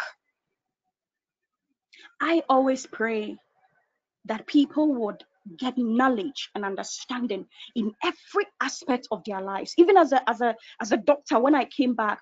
[2.21, 3.37] I always pray
[4.25, 5.23] that people would
[5.57, 9.73] get knowledge and understanding in every aspect of their lives.
[9.77, 12.19] Even as a as a as a doctor when i came back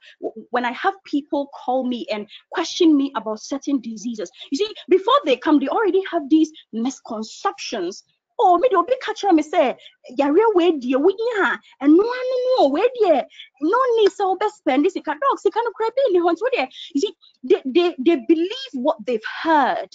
[0.49, 5.13] when i have people call me and question me about certain diseases you see before
[5.25, 8.03] they come they already have these misconceptions.
[8.39, 9.77] Oh me obi kyerɛ me sɛ
[10.17, 13.23] yare wei deɛ woyi a ɛno ano no wei deɛ
[13.61, 17.01] no need sɛ wobɛspɛnde sika dɔg sika no kora bi ne hɔ nti wodeɛ you
[17.01, 17.13] see
[17.43, 19.89] they, they they believe what they've heard.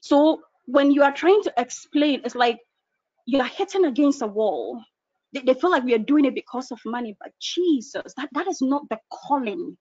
[0.00, 2.58] So when you are trying to explain, it's like
[3.26, 4.82] you are hitting against a wall.
[5.32, 8.48] They, they feel like we are doing it because of money, but Jesus, that, that
[8.48, 9.76] is not the calling.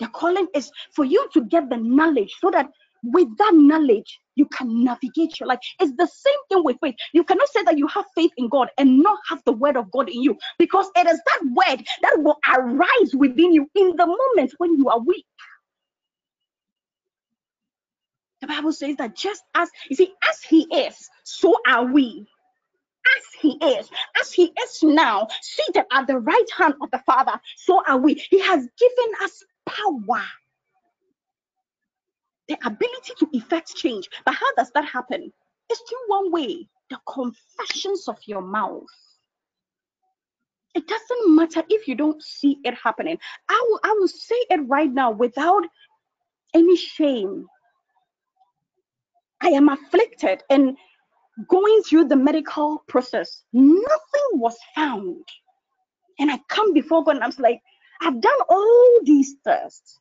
[0.00, 2.66] The calling is for you to get the knowledge so that
[3.04, 5.58] with that knowledge, you can navigate your life.
[5.80, 6.94] It's the same thing with faith.
[7.12, 9.90] You cannot say that you have faith in God and not have the word of
[9.90, 14.06] God in you because it is that word that will arise within you in the
[14.06, 15.26] moment when you are weak.
[18.42, 22.26] The Bible says that just as you see, as he is, so are we.
[23.16, 23.88] As he is,
[24.20, 28.14] as he is now, seated at the right hand of the Father, so are we.
[28.14, 30.22] He has given us power,
[32.48, 34.08] the ability to effect change.
[34.24, 35.32] But how does that happen?
[35.70, 38.86] It's through one way the confessions of your mouth.
[40.74, 43.18] It doesn't matter if you don't see it happening.
[43.48, 45.64] I will, I will say it right now without
[46.54, 47.46] any shame
[49.42, 50.76] I am afflicted and
[51.48, 55.24] going through the medical process, nothing was found.
[56.18, 57.60] And I come before God and I'm like,
[58.00, 59.98] I've done all these tests.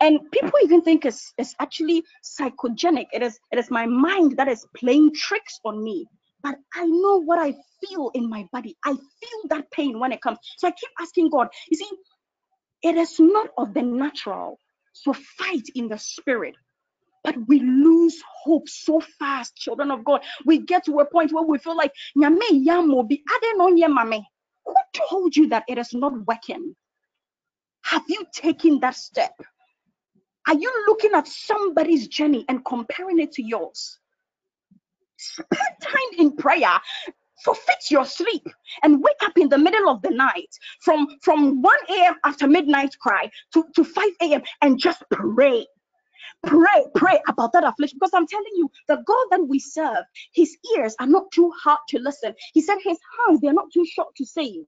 [0.00, 3.06] And people even think it's, it's actually psychogenic.
[3.12, 6.06] It is it is my mind that is playing tricks on me.
[6.42, 8.76] But I know what I feel in my body.
[8.84, 10.38] I feel that pain when it comes.
[10.58, 11.88] So I keep asking God, you see,
[12.82, 14.58] it is not of the natural.
[14.92, 16.54] So fight in the spirit.
[17.24, 20.22] But we lose hope so fast, children of God.
[20.44, 23.18] We get to a point where we feel like, "Nyame yamo bi
[24.04, 24.22] mame."
[24.66, 24.74] who
[25.08, 26.74] told you that it is not working?
[27.82, 29.34] Have you taken that step?
[30.46, 33.98] Are you looking at somebody's journey and comparing it to yours?
[35.16, 36.80] Spend time in prayer
[37.44, 38.46] forfeit your sleep
[38.82, 40.48] and wake up in the middle of the night
[40.80, 45.66] from from 1 a.m after midnight cry to, to 5 a.m and just pray
[46.46, 47.98] pray pray about that affliction.
[48.00, 51.80] Because i'm telling you the god that we serve his ears are not too hard
[51.90, 52.34] to listen.
[52.54, 54.64] He said his hands they're not too short to save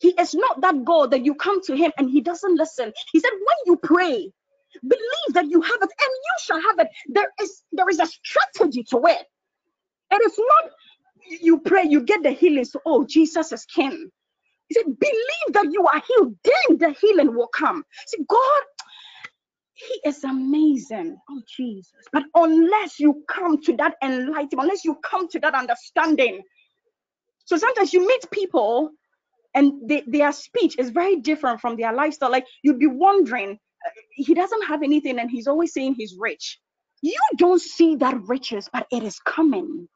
[0.00, 2.92] he is not that god that you come to him and he doesn't listen.
[3.12, 4.32] He said when you pray
[4.82, 5.90] believe that you have it and
[6.26, 6.88] you shall have it.
[7.08, 9.26] There is there is a strategy to it.
[10.12, 10.72] It is not
[11.42, 14.10] you pray you get the healing so oh jesus is king.
[14.68, 17.84] He said believe that you are healed then the healing will come.
[18.06, 18.62] See god
[19.76, 21.18] he is amazing.
[21.30, 21.92] Oh, Jesus.
[22.12, 26.42] But unless you come to that enlightenment, unless you come to that understanding.
[27.46, 28.90] So sometimes you meet people
[29.54, 32.32] and they, their speech is very different from their lifestyle.
[32.32, 36.58] Like you'd be wondering, uh, he doesn't have anything and he's always saying he's rich.
[37.02, 39.88] You don't see that riches, but it is coming.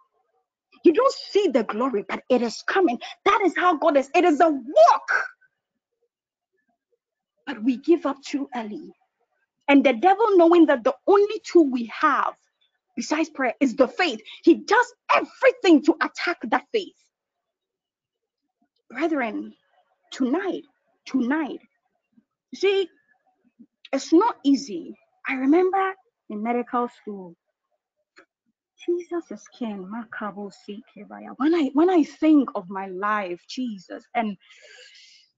[0.85, 2.99] You don't see the glory, but it is coming.
[3.27, 4.11] That is how God is.
[4.15, 5.13] It is a walk.
[7.47, 8.93] But we give up too early.
[9.71, 12.35] And the devil, knowing that the only tool we have
[12.97, 16.95] besides prayer is the faith, he does everything to attack that faith.
[18.91, 19.55] Brethren,
[20.13, 20.65] tonight,
[21.07, 21.61] tonight,
[22.55, 22.89] see,
[23.93, 24.97] it's not easy.
[25.29, 25.95] I remember
[26.31, 27.37] in medical school,
[28.87, 29.91] Jesus is king.
[31.39, 34.37] When I when I think of my life, Jesus, and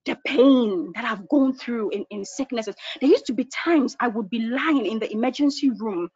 [0.07, 2.75] the pain that I've gone through in, in sicknesses.
[3.01, 6.09] There used to be times I would be lying in the emergency room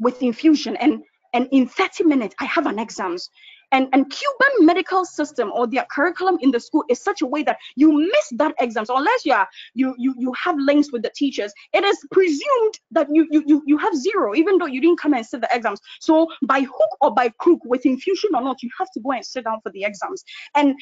[0.00, 1.02] with infusion and
[1.34, 3.28] and in 30 minutes I have an exams.
[3.70, 7.42] And and Cuban medical system or their curriculum in the school is such a way
[7.42, 11.10] that you miss that exams unless you are you you you have links with the
[11.14, 11.52] teachers.
[11.74, 15.12] It is presumed that you you you, you have zero even though you didn't come
[15.12, 15.80] and sit the exams.
[16.00, 19.24] So by hook or by crook, with infusion or not, you have to go and
[19.24, 20.24] sit down for the exams.
[20.54, 20.74] And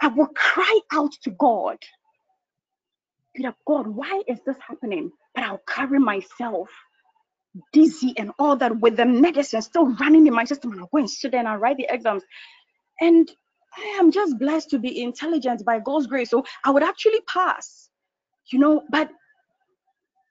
[0.00, 1.78] I will cry out to God.
[3.36, 5.12] Peter, God, why is this happening?
[5.34, 6.70] But I'll carry myself
[7.72, 10.72] dizzy and all that with the medicine still running in my system.
[10.78, 12.22] I'll go and sit there and I'll write the exams.
[13.00, 13.30] And
[13.76, 16.30] I am just blessed to be intelligent by God's grace.
[16.30, 17.90] So I would actually pass,
[18.52, 19.10] you know, but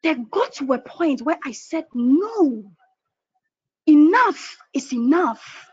[0.04, 2.64] there got to a point where I said, no,
[3.88, 5.69] enough is enough.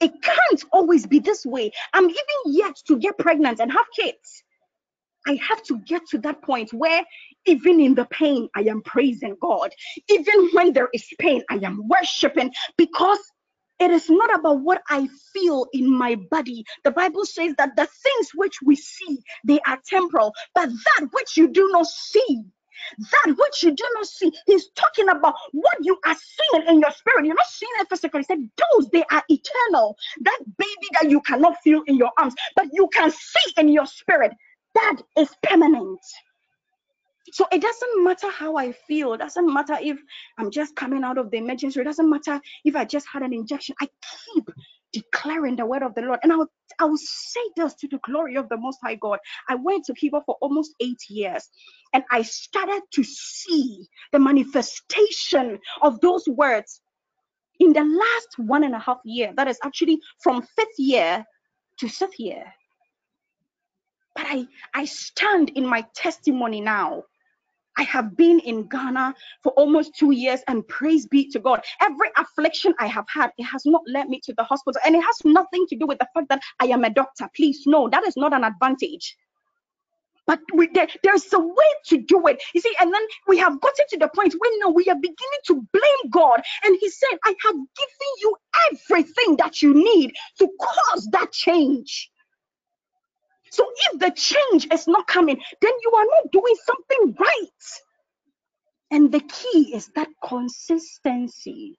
[0.00, 1.72] It can't always be this way.
[1.94, 4.42] I'm even yet to get pregnant and have kids.
[5.26, 7.02] I have to get to that point where
[7.46, 9.70] even in the pain, I am praising God.
[10.08, 13.18] Even when there is pain, I am worshiping because
[13.80, 16.64] it is not about what I feel in my body.
[16.84, 21.36] The Bible says that the things which we see, they are temporal, but that which
[21.36, 22.42] you do not see,
[22.98, 26.90] that which you do not see, he's talking about what you are seeing in your
[26.90, 27.26] spirit.
[27.26, 28.20] You're not seeing it physically.
[28.20, 29.96] He said, Those they are eternal.
[30.20, 33.86] That baby that you cannot feel in your arms, but you can see in your
[33.86, 34.32] spirit,
[34.74, 36.00] that is permanent.
[37.32, 39.12] So it doesn't matter how I feel.
[39.14, 39.98] It doesn't matter if
[40.38, 41.80] I'm just coming out of the emergency.
[41.80, 43.74] It doesn't matter if I just had an injection.
[43.80, 43.88] I
[44.34, 44.48] keep
[44.92, 46.20] declaring the word of the Lord.
[46.22, 49.18] And I'll, I'll say this to the glory of the Most High God.
[49.48, 51.48] I went to Cuba for almost eight years
[51.92, 56.80] and I started to see the manifestation of those words
[57.60, 59.32] in the last one and a half year.
[59.36, 61.24] That is actually from fifth year
[61.80, 62.44] to sixth year.
[64.14, 67.04] But I, I stand in my testimony now
[67.78, 71.62] I have been in Ghana for almost two years, and praise be to God.
[71.80, 75.02] Every affliction I have had, it has not led me to the hospital, and it
[75.02, 77.28] has nothing to do with the fact that I am a doctor.
[77.36, 79.16] Please, no, that is not an advantage.
[80.26, 82.42] But we, there, there's a way to do it.
[82.54, 85.42] You see, and then we have gotten to the point where now we are beginning
[85.46, 86.42] to blame God.
[86.64, 88.36] And He said, I have given you
[88.72, 92.10] everything that you need to cause that change.
[93.50, 97.82] So if the change is not coming, then you are not doing something right.
[98.92, 101.78] And the key is that consistency.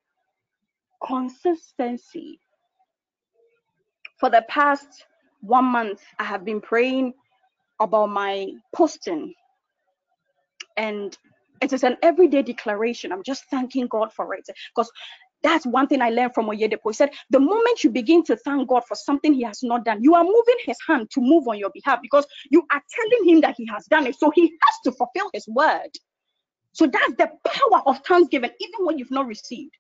[1.05, 2.39] Consistency.
[4.19, 4.87] For the past
[5.41, 7.13] one month, I have been praying
[7.79, 9.33] about my posting.
[10.77, 11.17] And
[11.61, 13.11] it is an everyday declaration.
[13.11, 14.47] I'm just thanking God for it.
[14.75, 14.91] Because
[15.43, 16.79] that's one thing I learned from Oyedepo.
[16.87, 20.03] He said, the moment you begin to thank God for something he has not done,
[20.03, 23.41] you are moving his hand to move on your behalf because you are telling him
[23.41, 24.15] that he has done it.
[24.17, 25.89] So he has to fulfill his word.
[26.73, 29.75] So that's the power of thanksgiving, even when you've not received.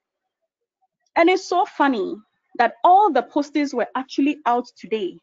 [1.15, 2.15] And it's so funny
[2.57, 5.19] that all the posters were actually out today.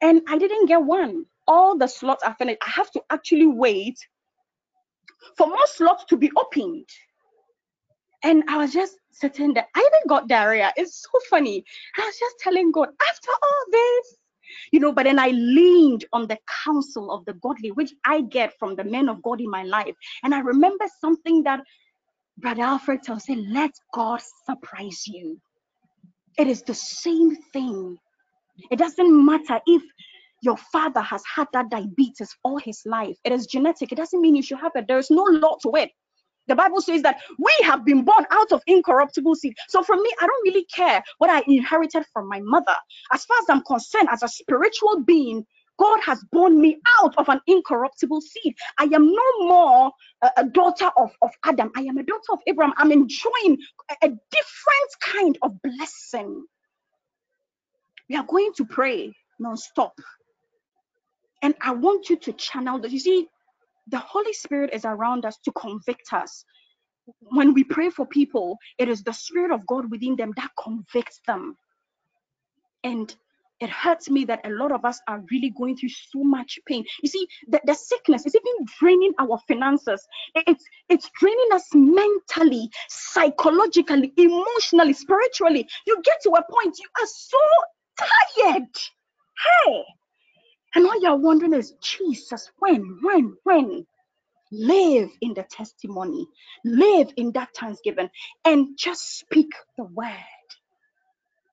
[0.00, 1.26] And I didn't get one.
[1.46, 2.58] All the slots are finished.
[2.66, 3.96] I have to actually wait
[5.36, 6.88] for more slots to be opened.
[8.24, 9.66] And I was just sitting there.
[9.74, 10.72] I even got diarrhea.
[10.76, 11.64] It's so funny.
[11.98, 14.16] I was just telling God, after all this,
[14.70, 18.52] you know, but then I leaned on the counsel of the godly, which I get
[18.58, 19.94] from the men of God in my life.
[20.22, 21.60] And I remember something that
[22.38, 25.40] Brother Alfred tells me, let God surprise you.
[26.38, 27.96] It is the same thing.
[28.70, 29.82] It doesn't matter if
[30.42, 33.16] your father has had that diabetes all his life.
[33.24, 33.92] It is genetic.
[33.92, 34.86] It doesn't mean you should have it.
[34.88, 35.90] There is no law to it.
[36.48, 39.54] The Bible says that we have been born out of incorruptible seed.
[39.68, 42.74] So for me, I don't really care what I inherited from my mother.
[43.12, 45.46] As far as I'm concerned, as a spiritual being,
[45.78, 48.54] God has born me out of an incorruptible seed.
[48.78, 51.70] I am no more a, a daughter of, of Adam.
[51.76, 52.74] I am a daughter of Abraham.
[52.76, 53.58] I'm enjoying
[53.90, 56.44] a, a different kind of blessing.
[58.08, 59.94] We are going to pray non-stop.
[61.42, 62.90] And I want you to channel that.
[62.92, 63.26] You see,
[63.88, 66.44] the Holy Spirit is around us to convict us.
[67.20, 71.20] When we pray for people, it is the Spirit of God within them that convicts
[71.26, 71.56] them.
[72.84, 73.14] And
[73.62, 76.84] it hurts me that a lot of us are really going through so much pain.
[77.00, 80.04] You see, the, the sickness is even draining our finances.
[80.34, 85.68] It's it's draining us mentally, psychologically, emotionally, spiritually.
[85.86, 87.38] You get to a point you are so
[87.98, 88.66] tired.
[89.64, 89.84] Hey,
[90.76, 93.86] and all you're wondering is, Jesus, when, when, when?
[94.52, 96.26] Live in the testimony,
[96.64, 98.10] live in that thanksgiving,
[98.44, 100.14] and just speak the word.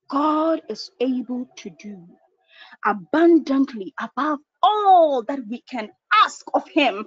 [0.10, 2.08] God is able to do
[2.86, 5.90] abundantly above all that we can
[6.26, 7.06] ask of him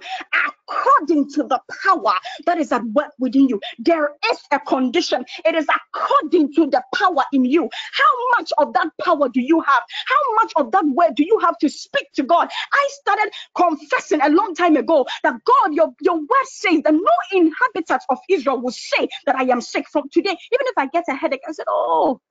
[0.69, 2.13] according to the power
[2.45, 3.59] that is at work within you.
[3.79, 7.69] There is a condition, it is according to the power in you.
[7.93, 9.83] How much of that power do you have?
[10.07, 12.49] How much of that word do you have to speak to God?
[12.73, 17.13] I started confessing a long time ago that God, your, your word says that no
[17.39, 20.31] inhabitant of Israel will say that I am sick from today.
[20.31, 22.21] Even if I get a headache, I said, Oh,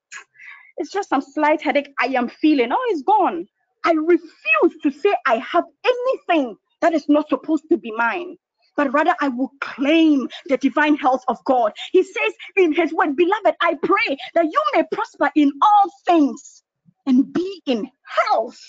[0.77, 2.71] it's just some slight headache I am feeling.
[2.73, 3.47] Oh, it's gone.
[3.85, 8.37] I refuse to say I have anything that is not supposed to be mine.
[8.77, 11.73] But rather, I will claim the divine health of God.
[11.91, 16.63] He says in His word, Beloved, I pray that you may prosper in all things
[17.07, 17.89] and be in
[18.29, 18.59] health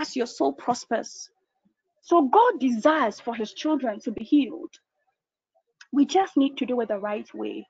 [0.00, 1.30] as your soul prospers.
[2.02, 4.72] So, God desires for His children to be healed.
[5.92, 7.66] We just need to do it the right way.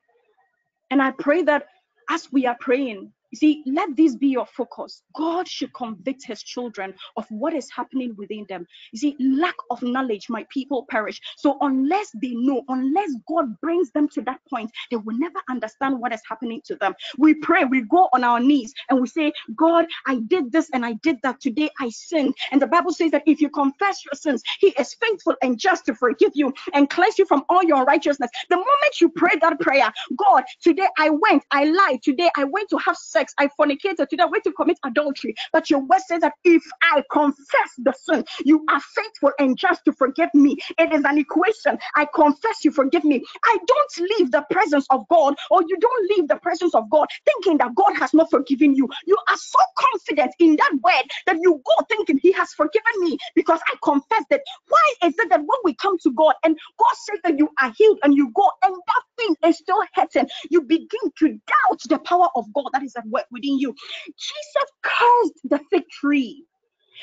[0.91, 1.67] And I pray that
[2.11, 5.03] as we are praying, see, let this be your focus.
[5.17, 8.67] God should convict his children of what is happening within them.
[8.93, 11.21] You see, lack of knowledge, my people perish.
[11.37, 15.99] So, unless they know, unless God brings them to that point, they will never understand
[16.01, 16.95] what is happening to them.
[17.19, 20.85] We pray, we go on our knees and we say, God, I did this and
[20.85, 21.41] I did that.
[21.41, 22.35] Today I sinned.
[22.51, 25.87] And the Bible says that if you confess your sins, he is faithful and just
[25.87, 28.31] to forgive you and cleanse you from all your righteousness.
[28.49, 32.69] The moment you pray that prayer, God, today I went, I lied, today I went
[32.71, 35.35] to have sex sex, I fornicated, today I went to commit adultery.
[35.53, 39.85] But your word says that if I confess the sin, you are faithful and just
[39.85, 40.57] to forgive me.
[40.79, 41.79] It is an equation.
[41.97, 43.23] I confess, you forgive me.
[43.45, 47.09] I don't leave the presence of God, or you don't leave the presence of God
[47.27, 48.89] thinking that God has not forgiven you.
[49.07, 53.19] You are so confident in that word that you go thinking He has forgiven me
[53.35, 54.43] because I confessed it.
[54.69, 57.73] Why is it that when we come to God and God says that you are
[57.77, 61.99] healed and you go and that thing is still hurting, you begin to doubt the
[61.99, 63.75] power of God that is at work within you.
[64.07, 66.45] Jesus cursed the fig tree,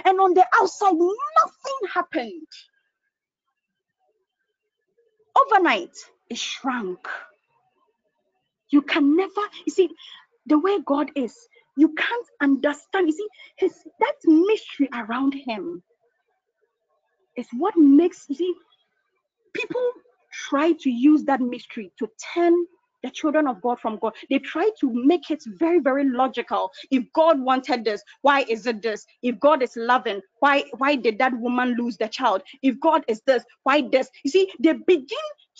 [0.05, 2.47] and on the outside, nothing happened.
[5.37, 5.95] Overnight,
[6.29, 7.07] it shrunk.
[8.71, 9.89] You can never, you see,
[10.45, 11.35] the way God is,
[11.77, 13.07] you can't understand.
[13.07, 13.27] You see,
[13.57, 15.83] his that mystery around him
[17.37, 18.53] is what makes you see
[19.53, 19.91] people
[20.31, 22.53] try to use that mystery to turn
[23.03, 24.13] the children of God from God.
[24.29, 26.71] They try to make it very, very logical.
[26.91, 29.05] If God wanted this, why is it this?
[29.23, 32.43] If God is loving, why why did that woman lose the child?
[32.61, 34.09] If God is this, why this?
[34.23, 35.07] You see, they begin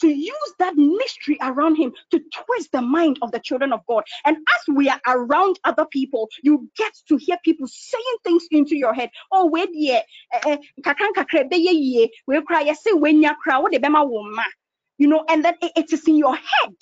[0.01, 4.03] to use that mystery around him to twist the mind of the children of God.
[4.25, 8.75] And as we are around other people, you get to hear people saying things into
[8.77, 9.09] your head.
[9.31, 10.01] Oh, wait, yeah,
[10.33, 14.45] eh, eh, kakran kakra be ye, we cry, yes, when bema woman,
[14.97, 16.75] you know, and then it is in your head.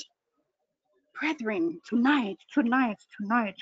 [1.19, 3.55] Brethren, tonight, tonight, tonight.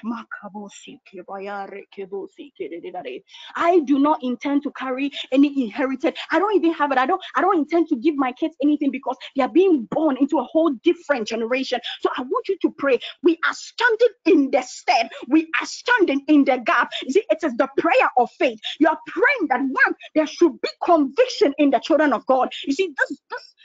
[3.56, 6.18] I do not intend to carry any inherited.
[6.32, 6.98] I don't even have it.
[6.98, 7.22] I don't.
[7.36, 10.44] I don't intend to give my kids anything because they are being born into a
[10.44, 11.80] whole different generation.
[12.02, 13.00] So I want you to pray.
[13.24, 15.10] We are standing in the stead.
[15.30, 16.92] We are standing in the gap.
[17.04, 18.60] You see, it is the prayer of faith.
[18.80, 22.50] You are praying that one there should be conviction in the children of God.
[22.66, 23.56] You see, this this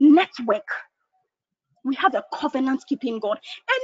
[0.00, 0.64] network
[1.84, 3.38] we have a covenant keeping God.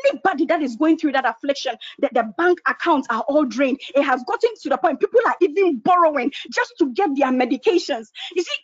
[0.07, 4.03] Anybody that is going through that affliction, that the bank accounts are all drained, it
[4.03, 8.09] has gotten to the point people are even borrowing just to get their medications.
[8.35, 8.57] You see,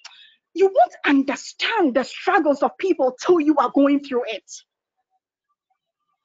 [0.54, 4.50] you won't understand the struggles of people till you are going through it.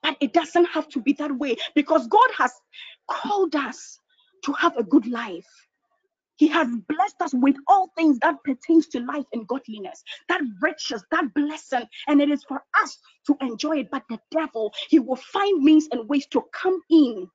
[0.04, 2.54] But it doesn't have to be that way because God has
[3.10, 4.00] called us
[4.46, 5.69] to have a good life.
[6.40, 11.04] He has blessed us with all things that pertains to life and godliness, that riches,
[11.12, 13.92] that blessing, and it is for us to enjoy it.
[13.92, 17.28] But the devil, he will find means and ways to come in.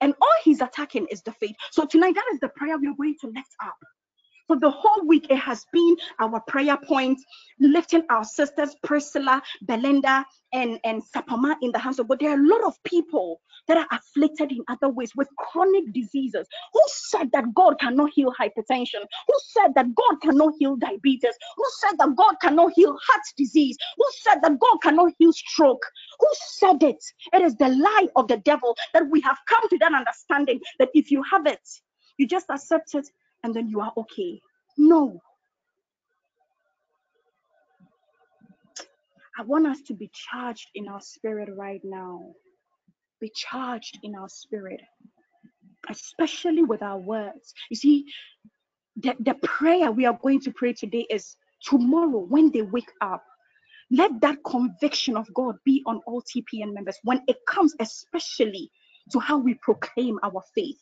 [0.00, 1.54] And all he's attacking is the faith.
[1.70, 3.76] So tonight, that is the prayer we are going to lift up.
[4.48, 7.18] For the whole week, it has been our prayer point,
[7.60, 12.20] lifting our sisters Priscilla, Belinda, and, and Sapama in the hands of God.
[12.20, 16.46] There are a lot of people that are afflicted in other ways with chronic diseases.
[16.74, 19.00] Who said that God cannot heal hypertension?
[19.28, 21.34] Who said that God cannot heal diabetes?
[21.56, 23.76] Who said that God cannot heal heart disease?
[23.96, 25.86] Who said that God cannot heal stroke?
[26.20, 26.28] Who
[26.58, 27.02] said it?
[27.32, 30.90] It is the lie of the devil that we have come to that understanding that
[30.94, 31.60] if you have it,
[32.18, 33.08] you just accept it
[33.44, 34.40] and then you are okay.
[34.76, 35.20] No.
[39.38, 42.32] I want us to be charged in our spirit right now.
[43.20, 44.80] Be charged in our spirit,
[45.88, 47.52] especially with our words.
[47.70, 48.06] You see,
[48.96, 53.24] the, the prayer we are going to pray today is tomorrow when they wake up.
[53.90, 58.70] Let that conviction of God be on all TPN members when it comes, especially
[59.10, 60.78] to how we proclaim our faith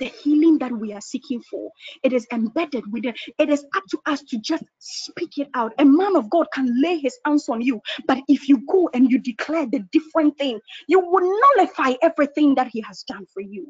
[0.00, 1.70] the healing that we are seeking for.
[2.02, 3.16] It is embedded with it.
[3.38, 5.72] Is up to us to just speak it out.
[5.78, 9.10] A man of God can lay his hands on you, but if you go and
[9.10, 13.66] you declare the different thing, you will nullify everything that he has done for you.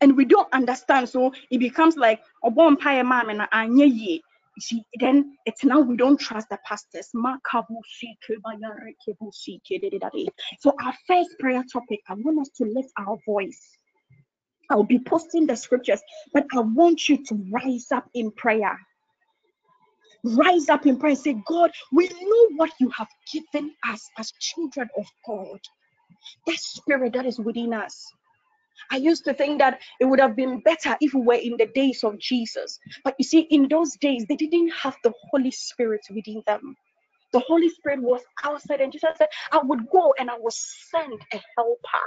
[0.00, 4.20] And we don't understand, so it becomes like a bonfire man and anya ye.
[4.58, 7.08] See, then it's now we don't trust the pastors.
[10.58, 13.78] So our first prayer topic, I want us to lift our voice.
[14.70, 16.00] I'll be posting the scriptures,
[16.32, 18.78] but I want you to rise up in prayer.
[20.24, 24.32] Rise up in prayer and say, God, we know what you have given us as
[24.40, 25.60] children of God.
[26.46, 28.06] That spirit that is within us.
[28.90, 31.66] I used to think that it would have been better if we were in the
[31.74, 32.78] days of Jesus.
[33.04, 36.76] But you see, in those days, they didn't have the Holy Spirit within them.
[37.32, 41.14] The Holy Spirit was outside, and Jesus said, I would go and I will send
[41.32, 42.06] a helper.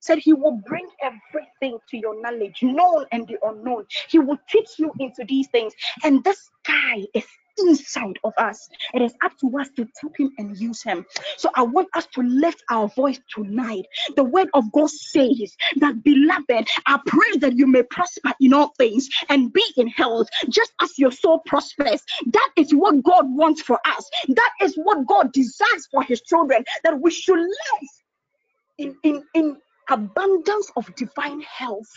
[0.00, 3.86] Said he will bring everything to your knowledge, known and the unknown.
[4.08, 5.74] He will teach you into these things.
[6.04, 7.26] And this guy is
[7.60, 8.68] inside of us.
[8.94, 11.04] It is up to us to tap him and use him.
[11.36, 13.84] So I want us to lift our voice tonight.
[14.16, 18.72] The word of God says that, beloved, I pray that you may prosper in all
[18.78, 22.02] things and be in health, just as your soul prospers.
[22.26, 24.10] That is what God wants for us.
[24.28, 27.88] That is what God desires for his children, that we should live
[28.78, 29.56] in, in, in
[29.90, 31.88] abundance of divine health.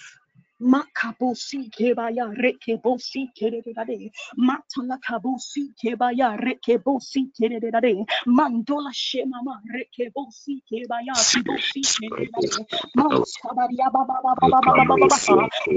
[0.61, 4.11] Makabosi kebaya rekebosi kedededade.
[4.37, 8.05] Matalakabosi kebaya rekebosi kedededade.
[8.27, 12.67] Mandola shemama rekebosi kebaya kibosi kedededade.
[12.97, 14.21] Mantabaria baba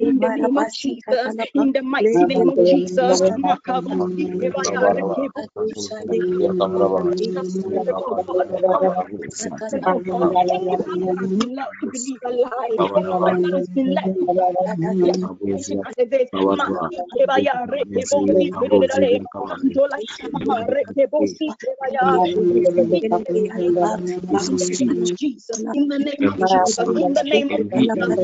[0.00, 5.94] in the name of Jesus, in the mighty name of Jesus, Makabosi Kebaya, Rekebosi
[7.98, 8.22] God,
[9.84, 13.94] our God, anybody that has been led to believe a lie, anybody that has been
[13.94, 14.28] led to
[15.04, 19.20] Lekabuzia activate, Kabaraba, Kebaya, Rekebosi Kededade,
[19.50, 22.18] Mantola Shebama, Rekebosi Kebaya,
[25.18, 28.23] Jesus, in the name of Jesus, in the name of Jesus,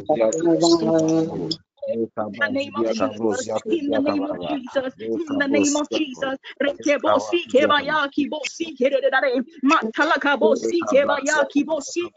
[0.08, 1.52] Lord.
[1.92, 6.38] In the name of Jesus, in the name of Jesus, in the name of Jesus,
[6.62, 10.84] Rekebosi kebaya kibosi kededare, matalaka bosi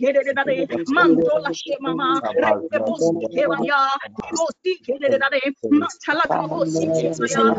[0.02, 3.90] kededare, mandola shemama, rekebosi kebaya
[4.20, 5.41] kibosi kededare,
[5.72, 7.54] matalaka bosi kebaya,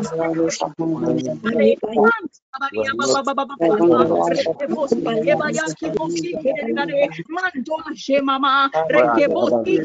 [7.28, 9.82] mandola shemama, rekebosi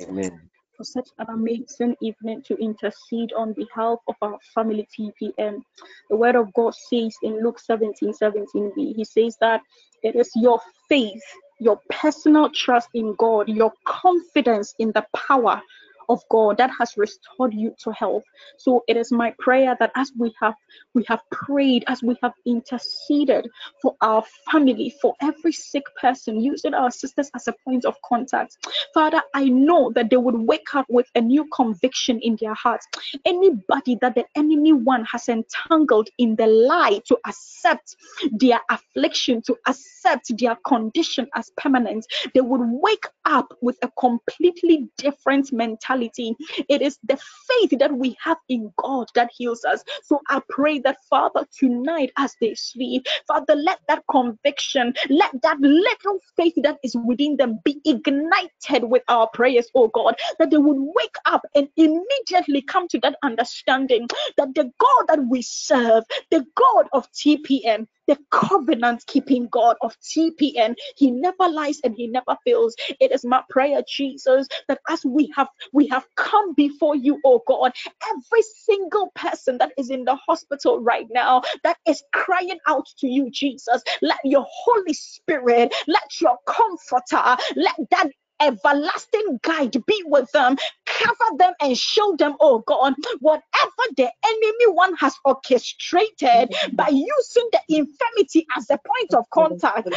[0.00, 0.50] Amen.
[0.76, 5.62] for such an amazing evening to intercede on behalf of our family TPM.
[6.10, 9.62] The word of God says in Luke 17 17b, He says that
[10.02, 11.22] it is your faith,
[11.60, 15.62] your personal trust in God, your confidence in the power
[16.08, 18.24] of God that has restored you to health.
[18.58, 20.54] So it is my prayer that as we have
[20.94, 23.48] we have prayed, as we have interceded
[23.80, 28.56] for our family, for every sick person, using our sisters as a point of contact.
[28.94, 32.86] Father, I know that they would wake up with a new conviction in their hearts.
[33.24, 37.96] Anybody that the enemy one has entangled in the lie to accept
[38.32, 44.88] their affliction, to accept their condition as permanent, they would wake up with a completely
[44.98, 45.91] different mentality.
[46.00, 47.16] It is the
[47.48, 49.82] faith that we have in God that heals us.
[50.02, 55.58] So I pray that, Father, tonight as they sleep, Father, let that conviction, let that
[55.60, 60.56] little faith that is within them be ignited with our prayers, oh God, that they
[60.56, 64.06] would wake up and immediately come to that understanding
[64.36, 69.96] that the God that we serve, the God of TPM, the covenant keeping God of
[70.00, 70.76] TPN.
[70.96, 72.74] He never lies and he never fails.
[73.00, 77.42] It is my prayer, Jesus, that as we have we have come before you, oh
[77.46, 77.72] God,
[78.10, 83.08] every single person that is in the hospital right now that is crying out to
[83.08, 88.08] you, Jesus, let your Holy Spirit, let your comforter, let that
[88.42, 90.56] everlasting guide be with them,
[90.86, 97.48] cover them and show them, oh God, whatever the enemy one has orchestrated by using
[97.52, 99.88] the infirmity as a point of contact.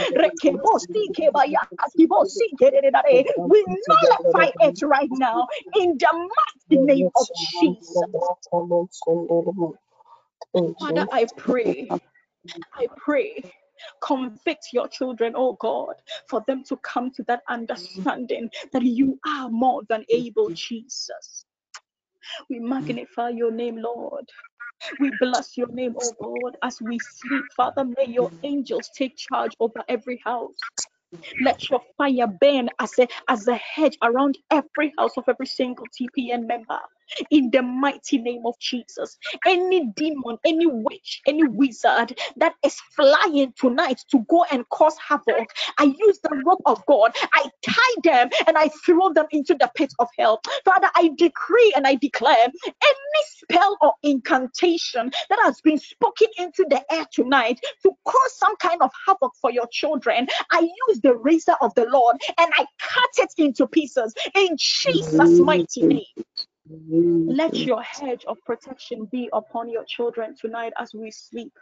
[3.45, 8.01] We nullify it right now in the mighty name of Jesus.
[10.79, 11.89] Father, I pray,
[12.73, 13.43] I pray
[14.01, 15.95] Convict your children, oh God,
[16.29, 21.45] for them to come to that understanding that you are more than able, Jesus.
[22.49, 24.25] We magnify your name, Lord.
[24.99, 27.43] We bless your name, oh God, as we sleep.
[27.55, 30.57] Father, may your angels take charge over every house.
[31.41, 35.85] Let your fire burn as a as a hedge around every house of every single
[35.87, 36.79] TPN member.
[37.31, 39.17] In the mighty name of Jesus.
[39.45, 45.49] Any demon, any witch, any wizard that is flying tonight to go and cause havoc,
[45.77, 47.15] I use the rope of God.
[47.33, 50.41] I tie them and I throw them into the pit of hell.
[50.63, 56.65] Father, I decree and I declare any spell or incantation that has been spoken into
[56.69, 61.15] the air tonight to cause some kind of havoc for your children, I use the
[61.15, 66.03] razor of the Lord and I cut it into pieces in Jesus' mighty name.
[66.67, 67.67] Let mm-hmm.
[67.67, 71.53] your hedge of protection be upon your children tonight as we sleep.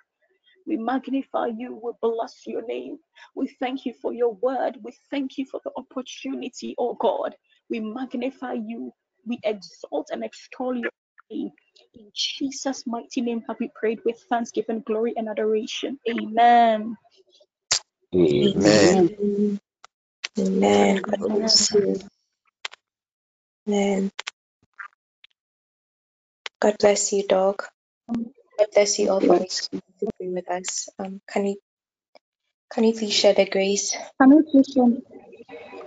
[0.65, 1.79] We magnify you.
[1.83, 2.97] We bless your name.
[3.35, 4.77] We thank you for your word.
[4.81, 7.35] We thank you for the opportunity, oh God.
[7.69, 8.93] We magnify you.
[9.25, 10.91] We exalt and extol your
[11.29, 11.51] name.
[11.95, 15.99] In Jesus' mighty name have we prayed with thanksgiving, glory, and adoration.
[16.09, 16.95] Amen.
[18.15, 19.59] Amen.
[20.39, 21.01] Amen.
[21.01, 21.75] God bless.
[23.67, 24.11] Amen.
[26.63, 27.63] God bless you, dog.
[28.59, 29.39] God bless you all for
[30.19, 30.89] being with us.
[30.99, 31.57] Um, can you
[32.73, 33.95] can you please share the grace?
[34.21, 34.77] Can we please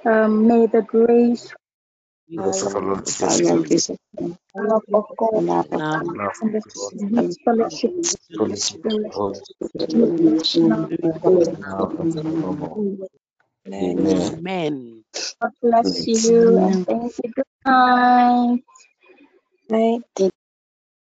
[0.07, 1.55] um, may the grace,
[2.31, 2.75] Jesus of
[3.23, 6.75] our Lord Jesus Christ, love of God, love of Now, God, love and the of
[6.75, 7.93] God, sweet fellowship
[8.41, 11.93] of the Spirit, Spirit Holy the be with us fellowship now of the and now
[11.99, 12.79] and forevermore.
[12.79, 13.09] Amen.
[13.83, 14.39] Amen.
[14.39, 15.05] Amen.
[15.43, 17.33] God bless you and thank you.
[17.35, 18.63] Good night.
[19.71, 20.33] Night.